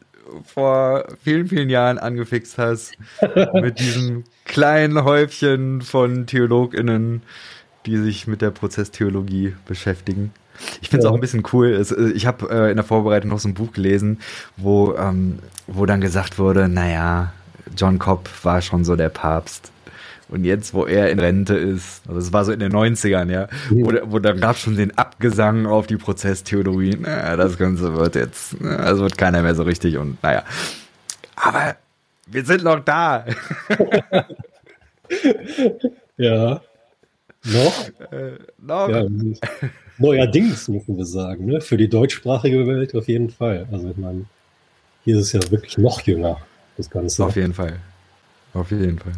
[0.45, 2.93] vor vielen, vielen Jahren angefixt hast
[3.55, 7.23] mit diesem kleinen Häufchen von TheologInnen,
[7.87, 10.33] die sich mit der Prozesstheologie beschäftigen.
[10.83, 11.11] Ich finde es ja.
[11.11, 11.69] auch ein bisschen cool.
[11.69, 14.19] Äh, ich habe äh, in der Vorbereitung noch so ein Buch gelesen,
[14.57, 17.33] wo, ähm, wo dann gesagt wurde, naja,
[17.77, 19.73] John Cobb war schon so der Papst.
[20.28, 23.48] Und jetzt, wo er in Rente ist, also es war so in den 90ern, ja,
[23.70, 26.96] wo, wo dann gab es schon den Abgesang auf die Prozesstheorie.
[26.96, 30.44] Naja, das Ganze wird jetzt, also wird keiner mehr so richtig und naja.
[31.36, 31.76] Aber
[32.26, 33.24] wir sind noch da.
[36.18, 36.60] ja.
[37.44, 37.88] Noch?
[38.12, 38.88] Äh, noch.
[38.90, 39.06] Ja,
[39.96, 41.60] neuerdings, müssen wir sagen, ne?
[41.60, 43.66] für die deutschsprachige Welt auf jeden Fall.
[43.72, 44.26] Also ich meine,
[45.05, 46.38] hier ist es ja wirklich noch jünger,
[46.76, 47.24] das Ganze.
[47.24, 47.78] Auf jeden Fall.
[48.52, 49.12] Auf jeden Fall.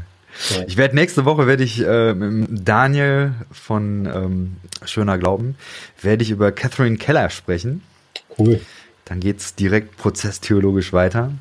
[0.51, 0.65] Ja.
[0.67, 5.57] Ich werde nächste Woche werde ich äh, mit Daniel von ähm, Schöner Glauben
[6.01, 7.83] werde ich über Catherine Keller sprechen.
[8.39, 8.61] Cool.
[9.05, 11.33] Dann geht es direkt prozesstheologisch weiter.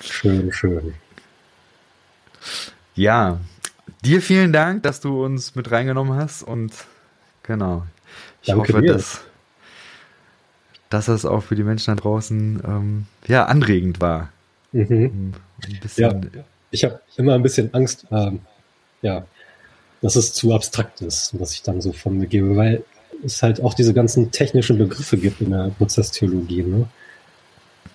[0.00, 0.94] Schön, schön.
[2.94, 3.40] Ja,
[4.04, 6.72] dir vielen Dank, dass du uns mit reingenommen hast und
[7.42, 7.84] genau.
[8.42, 8.92] Ich Danke hoffe, dir.
[8.94, 9.20] dass,
[10.88, 14.30] dass das auch für die Menschen da draußen ähm, ja, anregend war.
[14.72, 15.34] Mhm.
[15.62, 18.40] Ein bisschen, ja, ich habe immer ein bisschen Angst, ähm,
[19.02, 19.24] ja,
[20.02, 22.84] dass es zu abstrakt ist, was ich dann so von mir gebe, weil
[23.24, 26.62] es halt auch diese ganzen technischen Begriffe gibt in der Prozesstheologie.
[26.62, 26.88] Ne?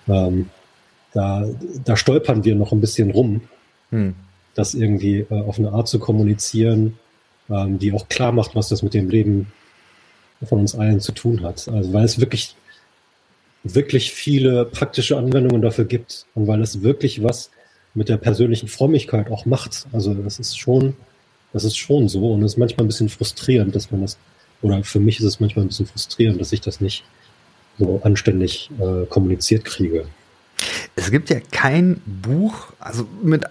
[0.08, 0.50] Ähm,
[1.12, 1.48] da,
[1.84, 3.40] da stolpern wir noch ein bisschen rum,
[3.90, 4.14] hm.
[4.54, 6.98] das irgendwie äh, auf eine Art zu kommunizieren,
[7.48, 9.52] ähm, die auch klar macht, was das mit dem Leben
[10.44, 11.66] von uns allen zu tun hat.
[11.68, 12.54] Also weil es wirklich,
[13.64, 17.50] wirklich viele praktische Anwendungen dafür gibt und weil es wirklich was
[17.96, 19.86] mit der persönlichen Frömmigkeit auch macht.
[19.92, 20.94] Also das ist schon,
[21.52, 24.18] das ist schon so und es ist manchmal ein bisschen frustrierend, dass man das,
[24.62, 27.04] oder für mich ist es manchmal ein bisschen frustrierend, dass ich das nicht
[27.78, 30.06] so anständig äh, kommuniziert kriege.
[30.94, 33.44] Es gibt ja kein Buch, also mit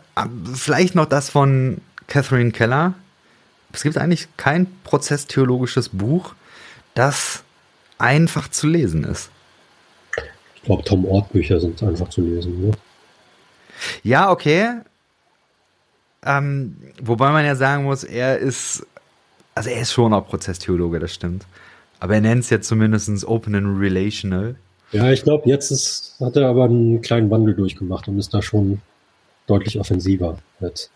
[0.53, 2.93] vielleicht noch das von Catherine Keller.
[3.73, 6.34] Es gibt eigentlich kein prozesstheologisches Buch,
[6.93, 7.43] das
[7.97, 9.30] einfach zu lesen ist.
[10.55, 12.67] Ich glaube, Tom Ort Bücher sind einfach zu lesen.
[12.67, 12.72] Ne?
[14.03, 14.82] Ja, okay.
[16.26, 18.86] Ähm, wobei man ja sagen muss, er ist,
[19.53, 21.45] also er ist schon auch Prozesstheologe, das stimmt.
[21.99, 24.56] Aber er nennt es ja zumindest Open and Relational.
[24.91, 28.41] Ja, ich glaube, jetzt ist, hat er aber einen kleinen Wandel durchgemacht und ist da
[28.41, 28.82] schon
[29.48, 30.90] deutlich offensiver jetzt.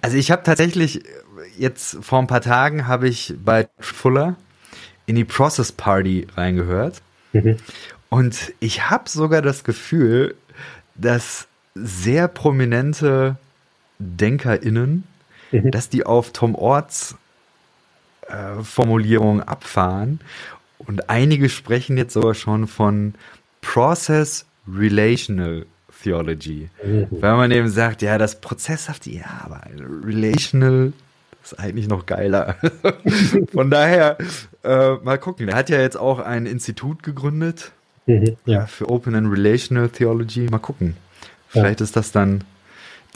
[0.00, 1.02] Also ich habe tatsächlich
[1.58, 4.36] jetzt vor ein paar Tagen habe ich bei Fuller
[5.06, 7.02] in die Process Party reingehört.
[7.32, 7.56] Mhm.
[8.08, 10.34] Und ich habe sogar das Gefühl,
[10.94, 11.46] dass
[11.76, 13.36] sehr prominente
[13.98, 15.04] DenkerInnen,
[15.52, 15.70] mhm.
[15.70, 17.16] dass die auf Tom Orts
[18.28, 20.20] äh, Formulierung abfahren.
[20.78, 23.14] Und einige sprechen jetzt sogar schon von
[23.60, 25.66] Process Relational
[26.02, 26.68] Theology.
[26.84, 27.08] Mhm.
[27.10, 29.62] Weil man eben sagt, ja, das Prozesshafte, ja, aber
[30.04, 30.92] Relational
[31.42, 32.56] ist eigentlich noch geiler.
[33.52, 34.18] Von daher,
[34.62, 35.48] äh, mal gucken.
[35.48, 37.72] Er hat ja jetzt auch ein Institut gegründet
[38.06, 38.66] mhm, ja.
[38.66, 40.48] für Open and Relational Theology.
[40.50, 40.96] Mal gucken.
[41.48, 41.84] Vielleicht ja.
[41.84, 42.44] ist das dann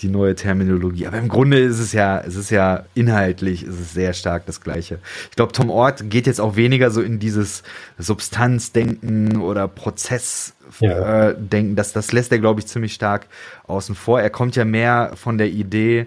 [0.01, 1.07] die neue Terminologie.
[1.07, 4.61] Aber im Grunde ist es ja, es ist ja inhaltlich, ist es sehr stark das
[4.61, 4.99] Gleiche.
[5.31, 7.63] Ich glaube, Tom Ort geht jetzt auch weniger so in dieses
[7.99, 10.57] Substanzdenken oder Prozessdenken.
[10.81, 11.31] Ja.
[11.31, 11.37] Äh,
[11.75, 13.27] das, das lässt er, glaube ich, ziemlich stark
[13.67, 14.21] außen vor.
[14.21, 16.07] Er kommt ja mehr von der Idee,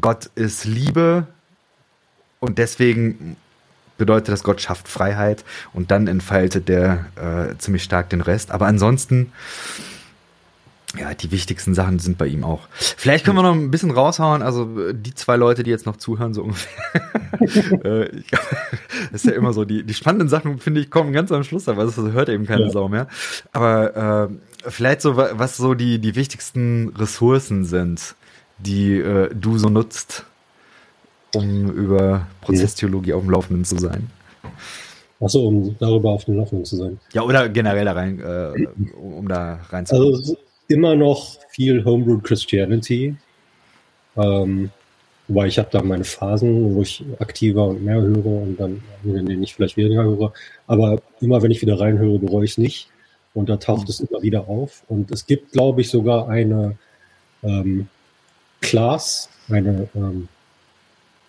[0.00, 1.26] Gott ist Liebe
[2.40, 3.36] und deswegen
[3.96, 8.52] bedeutet das, Gott schafft Freiheit und dann entfaltet der äh, ziemlich stark den Rest.
[8.52, 9.32] Aber ansonsten,
[10.96, 12.66] ja, die wichtigsten Sachen sind bei ihm auch.
[12.70, 16.32] Vielleicht können wir noch ein bisschen raushauen, also die zwei Leute, die jetzt noch zuhören,
[16.32, 17.02] so ungefähr.
[17.84, 18.10] äh,
[19.12, 21.68] das ist ja immer so, die, die spannenden Sachen, finde ich, kommen ganz am Schluss,
[21.68, 22.70] aber das hört eben keine ja.
[22.70, 23.06] Sau mehr.
[23.52, 28.14] Aber äh, vielleicht so, was so die, die wichtigsten Ressourcen sind,
[28.56, 30.24] die äh, du so nutzt,
[31.34, 34.08] um über Prozesstheologie auf dem Laufenden zu sein.
[35.20, 36.98] Achso, um darüber auf dem Laufenden zu sein.
[37.12, 38.66] Ja, oder generell da rein, äh,
[38.96, 40.14] um da reinzukommen.
[40.14, 40.36] Also
[40.68, 43.16] immer noch viel Homebrew Christianity.
[44.16, 44.70] Ähm,
[45.28, 49.26] Wobei ich habe da meine Phasen, wo ich aktiver und mehr höre und dann, in
[49.26, 50.32] denen ich vielleicht weniger höre.
[50.66, 52.88] Aber immer wenn ich wieder reinhöre, bereue ich es nicht.
[53.34, 53.90] Und da taucht mhm.
[53.90, 54.82] es immer wieder auf.
[54.88, 56.78] Und es gibt, glaube ich, sogar eine
[57.42, 57.88] ähm,
[58.62, 60.28] Class, eine, ähm,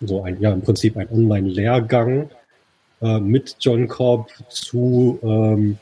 [0.00, 2.30] so ein, ja, im Prinzip ein Online-Lehrgang
[3.02, 5.76] äh, mit John Cobb zu, ähm,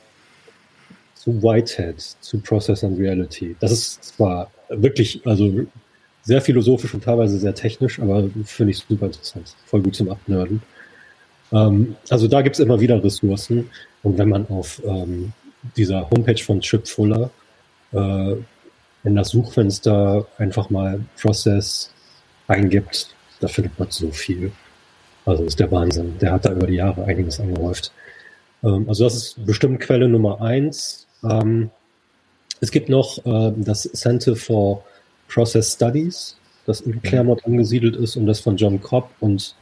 [1.29, 3.55] zu Whitehead, zu Process and Reality.
[3.61, 5.67] Das ist zwar wirklich, also
[6.23, 9.55] sehr philosophisch und teilweise sehr technisch, aber finde ich super interessant.
[9.67, 10.63] Voll gut zum Abnörden.
[11.53, 13.71] Ähm, also da gibt es immer wieder Ressourcen.
[14.03, 15.33] Und wenn man auf ähm,
[15.77, 17.31] dieser Homepage von Chip Fuller
[17.93, 18.33] äh,
[19.05, 21.93] in das Suchfenster einfach mal Process
[22.47, 24.51] eingibt, da findet man so viel.
[25.27, 26.17] Also ist der Wahnsinn.
[26.21, 27.93] Der hat da über die Jahre einiges angehäuft.
[28.63, 31.08] Ähm, also das ist bestimmt Quelle Nummer eins.
[31.25, 31.71] Ähm,
[32.61, 34.85] es gibt noch äh, das Center for
[35.29, 36.37] Process Studies,
[36.67, 39.55] das in Claremont angesiedelt ist und das von John Cobb und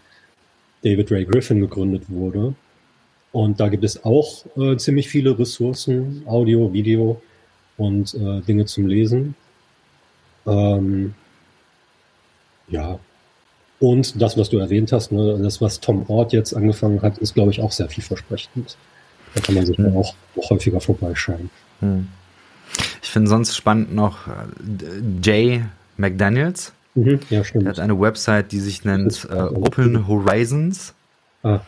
[0.83, 2.55] David Ray Griffin gegründet wurde.
[3.33, 7.21] Und da gibt es auch äh, ziemlich viele Ressourcen, Audio, Video
[7.77, 9.35] und äh, Dinge zum Lesen.
[10.47, 11.15] Ähm,
[12.69, 12.99] ja.
[13.79, 17.35] Und das, was du erwähnt hast, ne, das, was Tom Ort jetzt angefangen hat, ist,
[17.35, 18.77] glaube ich, auch sehr vielversprechend.
[19.37, 21.51] Da kann man sich auch, auch häufiger vorbeischauen.
[21.83, 22.09] Mhm.
[23.03, 24.31] Ich finde sonst spannend noch äh,
[25.23, 25.63] Jay
[25.99, 26.73] McDaniels.
[26.95, 27.67] Mhm, ja, stimmt.
[27.67, 30.95] Er hat eine Website, die sich nennt äh, Open Horizons.
[31.43, 31.61] Ah.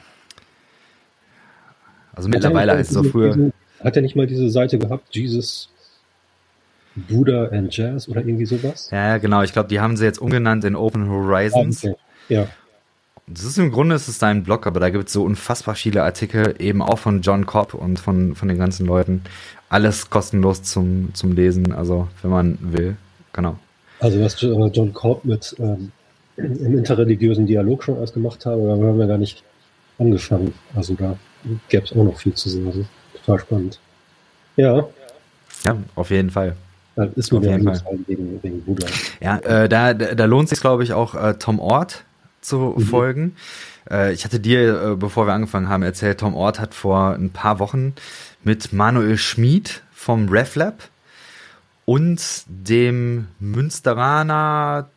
[2.14, 3.34] Also mittlerweile heißt es auch früher.
[3.34, 3.52] Diesen,
[3.84, 5.68] hat er nicht mal diese Seite gehabt, Jesus
[6.96, 8.88] Buddha and Jazz oder irgendwie sowas?
[8.90, 9.42] Ja, genau.
[9.42, 11.84] Ich glaube, die haben sie jetzt umgenannt in Open Horizons.
[11.84, 11.98] Ah, okay.
[12.30, 12.48] Ja.
[13.30, 16.02] Das ist im Grunde ist es dein Blog, aber da gibt es so unfassbar viele
[16.02, 19.22] Artikel, eben auch von John Cobb und von, von den ganzen Leuten.
[19.68, 22.96] Alles kostenlos zum, zum Lesen, also wenn man will.
[23.32, 23.58] Genau.
[24.00, 25.92] Also was John Cobb mit ähm,
[26.36, 29.42] im interreligiösen Dialog schon alles gemacht habe, da haben wir gar nicht
[29.98, 30.54] angefangen.
[30.74, 31.16] Also da
[31.68, 32.88] gäbe es auch noch viel zu sagen.
[33.14, 33.80] Total spannend.
[34.56, 34.88] Ja.
[35.64, 36.56] Ja, auf jeden Fall.
[36.96, 37.80] Das ist mir auf jeden Fall.
[38.06, 38.86] Wegen, wegen Buddha.
[39.20, 42.04] Ja, äh, da, da lohnt sich, glaube ich, auch äh, Tom Ort
[42.40, 42.82] zu mhm.
[42.82, 43.36] folgen.
[43.90, 47.30] Äh, ich hatte dir, äh, bevor wir angefangen haben, erzählt, Tom Ort hat vor ein
[47.30, 47.94] paar Wochen
[48.44, 50.88] mit Manuel Schmid vom RefLab
[51.84, 54.88] und dem Münsteraner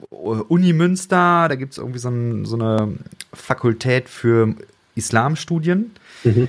[0.00, 2.94] äh, Uni Münster, da gibt es irgendwie so, ein, so, eine
[3.32, 4.54] Fakultät für
[4.94, 5.92] Islamstudien.
[6.24, 6.48] Mhm.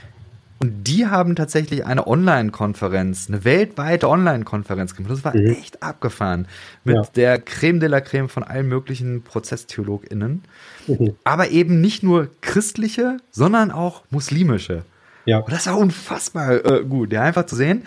[0.60, 5.14] Und die haben tatsächlich eine Online-Konferenz, eine weltweite Online-Konferenz gemacht.
[5.14, 5.48] Das war mhm.
[5.48, 6.48] echt abgefahren.
[6.84, 7.04] Mit ja.
[7.16, 10.44] der Creme de la Creme von allen möglichen ProzesstheologInnen.
[10.88, 11.16] Mhm.
[11.24, 14.84] Aber eben nicht nur christliche, sondern auch muslimische.
[15.26, 15.40] Ja.
[15.40, 17.84] Und das war unfassbar äh, gut, ja, einfach zu sehen.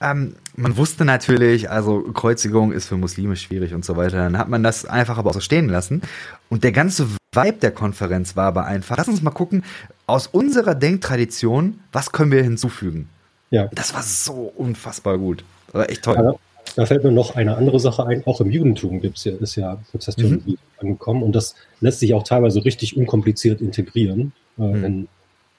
[0.00, 4.16] Ähm, man wusste natürlich, also Kreuzigung ist für Muslime schwierig und so weiter.
[4.16, 6.02] Dann hat man das einfach aber auch so stehen lassen.
[6.48, 9.62] Und der ganze Vibe der Konferenz war aber einfach, lass uns mal gucken,
[10.10, 13.08] aus unserer Denktradition, was können wir hinzufügen?
[13.50, 13.68] Ja.
[13.72, 15.44] Das war so unfassbar gut.
[15.66, 16.16] Das war echt toll.
[16.16, 16.34] Ja,
[16.76, 18.26] da fällt mir noch eine andere Sache ein.
[18.26, 20.58] Auch im Judentum gibt's ja, ist ja Prozesstheologie mhm.
[20.78, 24.84] angekommen und das lässt sich auch teilweise richtig unkompliziert integrieren äh, mhm.
[24.84, 25.08] in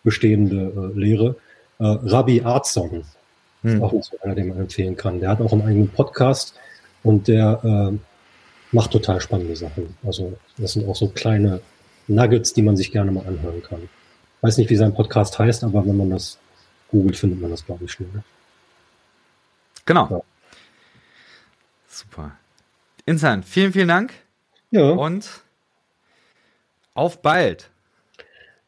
[0.04, 1.36] bestehende äh, Lehre.
[1.80, 3.04] Äh, Rabbi Arzon
[3.64, 3.84] ist mhm.
[3.84, 5.20] auch so einer, den man empfehlen kann.
[5.20, 6.56] Der hat auch einen eigenen Podcast
[7.04, 7.98] und der äh,
[8.72, 9.96] macht total spannende Sachen.
[10.04, 11.62] Also das sind auch so kleine
[12.08, 13.90] Nuggets, die man sich gerne mal anhören kann.
[14.42, 16.38] Weiß nicht, wie sein Podcast heißt, aber wenn man das
[16.90, 18.10] googelt, findet man das, glaube ich, schnell.
[19.86, 20.08] Genau.
[20.10, 20.22] Ja.
[21.88, 22.32] Super.
[23.06, 24.14] Insan, vielen, vielen Dank.
[24.72, 24.90] Ja.
[24.92, 25.30] Und
[26.94, 27.70] auf bald.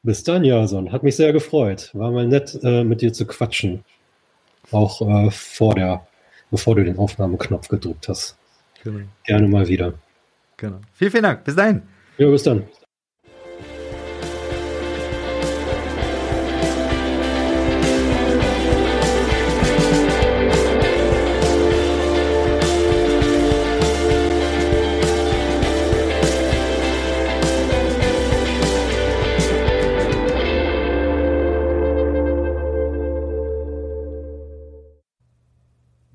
[0.04, 0.92] Bis dann, Jason.
[0.92, 1.90] Hat mich sehr gefreut.
[1.94, 3.84] War mal nett, äh, mit dir zu quatschen.
[4.72, 6.06] Auch äh, vor der,
[6.52, 8.36] bevor du den Aufnahmeknopf gedrückt hast.
[8.84, 9.06] Genau.
[9.24, 9.94] Gerne mal wieder.
[10.58, 10.82] Genau.
[10.94, 11.44] Vielen, vielen Dank.
[11.46, 11.82] Bis dahin.
[12.18, 12.64] Ja, bis dann.